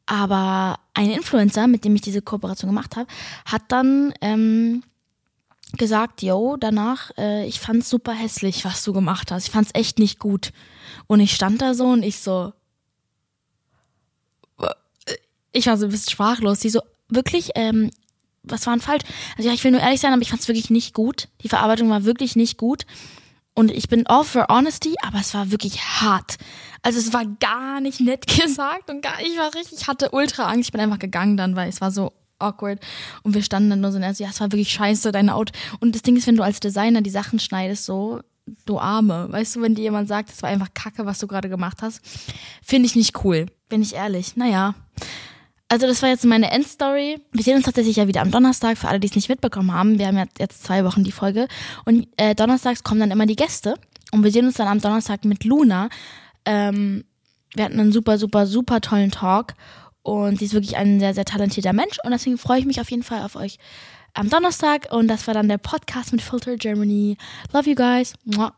Aber 0.07 0.79
ein 0.95 1.11
Influencer, 1.11 1.67
mit 1.67 1.85
dem 1.85 1.95
ich 1.95 2.01
diese 2.03 2.23
Kooperation 2.23 2.71
gemacht 2.71 2.97
habe, 2.97 3.09
hat 3.45 3.63
dann 3.69 4.15
ähm, 4.21 4.85
gesagt, 5.77 6.23
yo, 6.23 6.57
danach, 6.59 7.11
äh, 7.19 7.47
ich 7.47 7.61
fand's 7.61 7.91
super 7.91 8.13
hässlich, 8.13 8.65
was 8.65 8.85
du 8.85 8.93
gemacht 8.93 9.33
hast. 9.33 9.47
Ich 9.47 9.53
fand's 9.53 9.73
echt 9.75 9.99
nicht 9.99 10.19
gut. 10.21 10.53
Und 11.09 11.21
ich 11.21 11.35
stand 11.35 11.61
da 11.61 11.75
so 11.75 11.87
und 11.87 12.05
ich 12.05 12.21
so, 12.21 12.53
ich 15.53 15.67
war 15.67 15.77
so 15.77 15.87
ein 15.87 15.91
bisschen 15.91 16.11
sprachlos. 16.11 16.61
Die 16.61 16.71
so, 16.71 16.81
wirklich, 17.09 17.51
ähm, 17.55 17.91
was 18.47 18.67
war 18.67 18.75
denn 18.75 18.81
falsch? 18.81 19.05
Also 19.37 19.49
ja, 19.49 19.55
ich 19.55 19.63
will 19.65 19.71
nur 19.71 19.81
ehrlich 19.81 20.01
sein, 20.01 20.13
aber 20.13 20.23
ich 20.23 20.31
fand's 20.31 20.49
wirklich 20.49 20.71
nicht 20.71 20.95
gut. 20.95 21.29
Die 21.43 21.49
Verarbeitung 21.49 21.91
war 21.91 22.05
wirklich 22.05 22.37
nicht 22.37 22.59
gut. 22.59 22.87
Und 23.55 23.71
ich 23.71 23.89
bin 23.89 24.07
all 24.07 24.25
for 24.25 24.47
honesty, 24.49 24.95
aber 25.03 25.19
es 25.19 25.33
war 25.33 25.51
wirklich 25.51 25.81
hart. 25.81 26.37
Also 26.83 26.99
es 26.99 27.13
war 27.13 27.25
gar 27.25 27.81
nicht 27.81 28.01
nett 28.01 28.27
gesagt 28.43 28.91
und 28.91 29.03
gar, 29.03 29.21
ich 29.21 29.39
war 29.39 29.55
richtig, 29.55 29.81
ich 29.81 29.89
hatte 29.89 30.11
ultra 30.11 30.51
Angst. 30.51 30.69
Ich 30.69 30.73
bin 30.73 30.81
einfach 30.81 30.99
gegangen 30.99 31.37
dann, 31.37 31.57
weil 31.57 31.69
es 31.69 31.81
war 31.81 31.91
so 31.91 32.13
awkward. 32.39 32.81
Und 33.23 33.35
wir 33.35 33.43
standen 33.43 33.71
dann 33.71 33.81
nur 33.81 33.93
so, 33.93 33.97
und 33.97 34.03
er 34.03 34.15
so, 34.15 34.25
ja, 34.25 34.31
es 34.31 34.41
war 34.41 34.53
wirklich 34.53 34.71
scheiße, 34.71 35.11
deine 35.13 35.35
Out. 35.35 35.53
Und 35.81 35.95
das 35.95 36.03
Ding 36.03 36.17
ist, 36.17 36.27
wenn 36.27 36.37
du 36.37 36.43
als 36.43 36.61
Designer 36.61 37.01
die 37.01 37.11
Sachen 37.11 37.39
schneidest, 37.39 37.87
so, 37.87 38.21
du 38.65 38.79
Arme. 38.79 39.27
Weißt 39.31 39.57
du, 39.57 39.63
wenn 39.63 39.75
dir 39.75 39.83
jemand 39.83 40.09
sagt, 40.09 40.31
es 40.31 40.43
war 40.43 40.51
einfach 40.51 40.73
kacke, 40.75 41.07
was 41.07 41.19
du 41.19 41.27
gerade 41.27 41.49
gemacht 41.49 41.79
hast, 41.83 42.01
finde 42.63 42.87
ich 42.87 42.95
nicht 42.95 43.25
cool. 43.25 43.47
Bin 43.69 43.83
ich 43.83 43.95
ehrlich. 43.95 44.37
Naja. 44.37 44.75
Also 45.69 45.87
das 45.87 46.01
war 46.03 46.09
jetzt 46.09 46.25
meine 46.25 46.51
Endstory. 46.51 47.21
Wir 47.33 47.43
sehen 47.43 47.57
uns 47.57 47.65
tatsächlich 47.65 47.97
ja 47.97 48.07
wieder 48.07 48.23
am 48.23 48.31
Donnerstag, 48.31 48.79
für 48.79 48.89
alle, 48.89 49.01
die 49.01 49.09
es 49.09 49.17
nicht 49.17 49.29
mitbekommen 49.29 49.73
haben. 49.73 49.99
Wir 49.99 50.07
haben 50.07 50.17
ja 50.17 50.27
jetzt 50.39 50.63
zwei 50.63 50.85
Wochen 50.85 51.03
die 51.03 51.13
Folge. 51.13 51.49
Und 51.85 52.07
äh, 52.17 52.35
donnerstags 52.35 52.85
kommen 52.85 53.01
dann 53.01 53.11
immer 53.11 53.27
die 53.27 53.37
Gäste. 53.37 53.75
Und 54.13 54.23
wir 54.23 54.31
sehen 54.31 54.47
uns 54.47 54.55
dann 54.55 54.69
am 54.69 54.81
Donnerstag 54.81 55.25
mit 55.25 55.45
Luna. 55.45 55.89
Ähm, 56.45 57.05
wir 57.55 57.65
hatten 57.65 57.81
einen 57.81 57.93
super, 57.93 58.17
super, 58.17 58.47
super 58.47 58.81
tollen 58.81 59.11
Talk. 59.11 59.55
Und 60.03 60.39
sie 60.39 60.45
ist 60.45 60.55
wirklich 60.55 60.77
ein 60.77 61.01
sehr, 61.01 61.15
sehr 61.15 61.25
talentierter 61.25 61.73
Mensch. 61.73 61.99
Und 62.05 62.13
deswegen 62.13 62.39
freue 62.39 62.61
ich 62.61 62.67
mich 62.67 62.81
auf 62.81 62.91
jeden 62.91 63.03
Fall 63.03 63.23
auf 63.23 63.35
euch 63.35 63.59
am 64.15 64.31
Donnerstag. 64.31 64.93
Und 64.93 65.09
das 65.09 65.27
war 65.27 65.35
dann 65.35 65.49
der 65.49 65.59
Podcast 65.59 66.13
mit 66.13 66.23
Filter 66.23 66.57
Germany. 66.57 67.17
Love 67.53 67.69
you 67.69 67.75
guys. 67.75 68.15
Mua. 68.25 68.55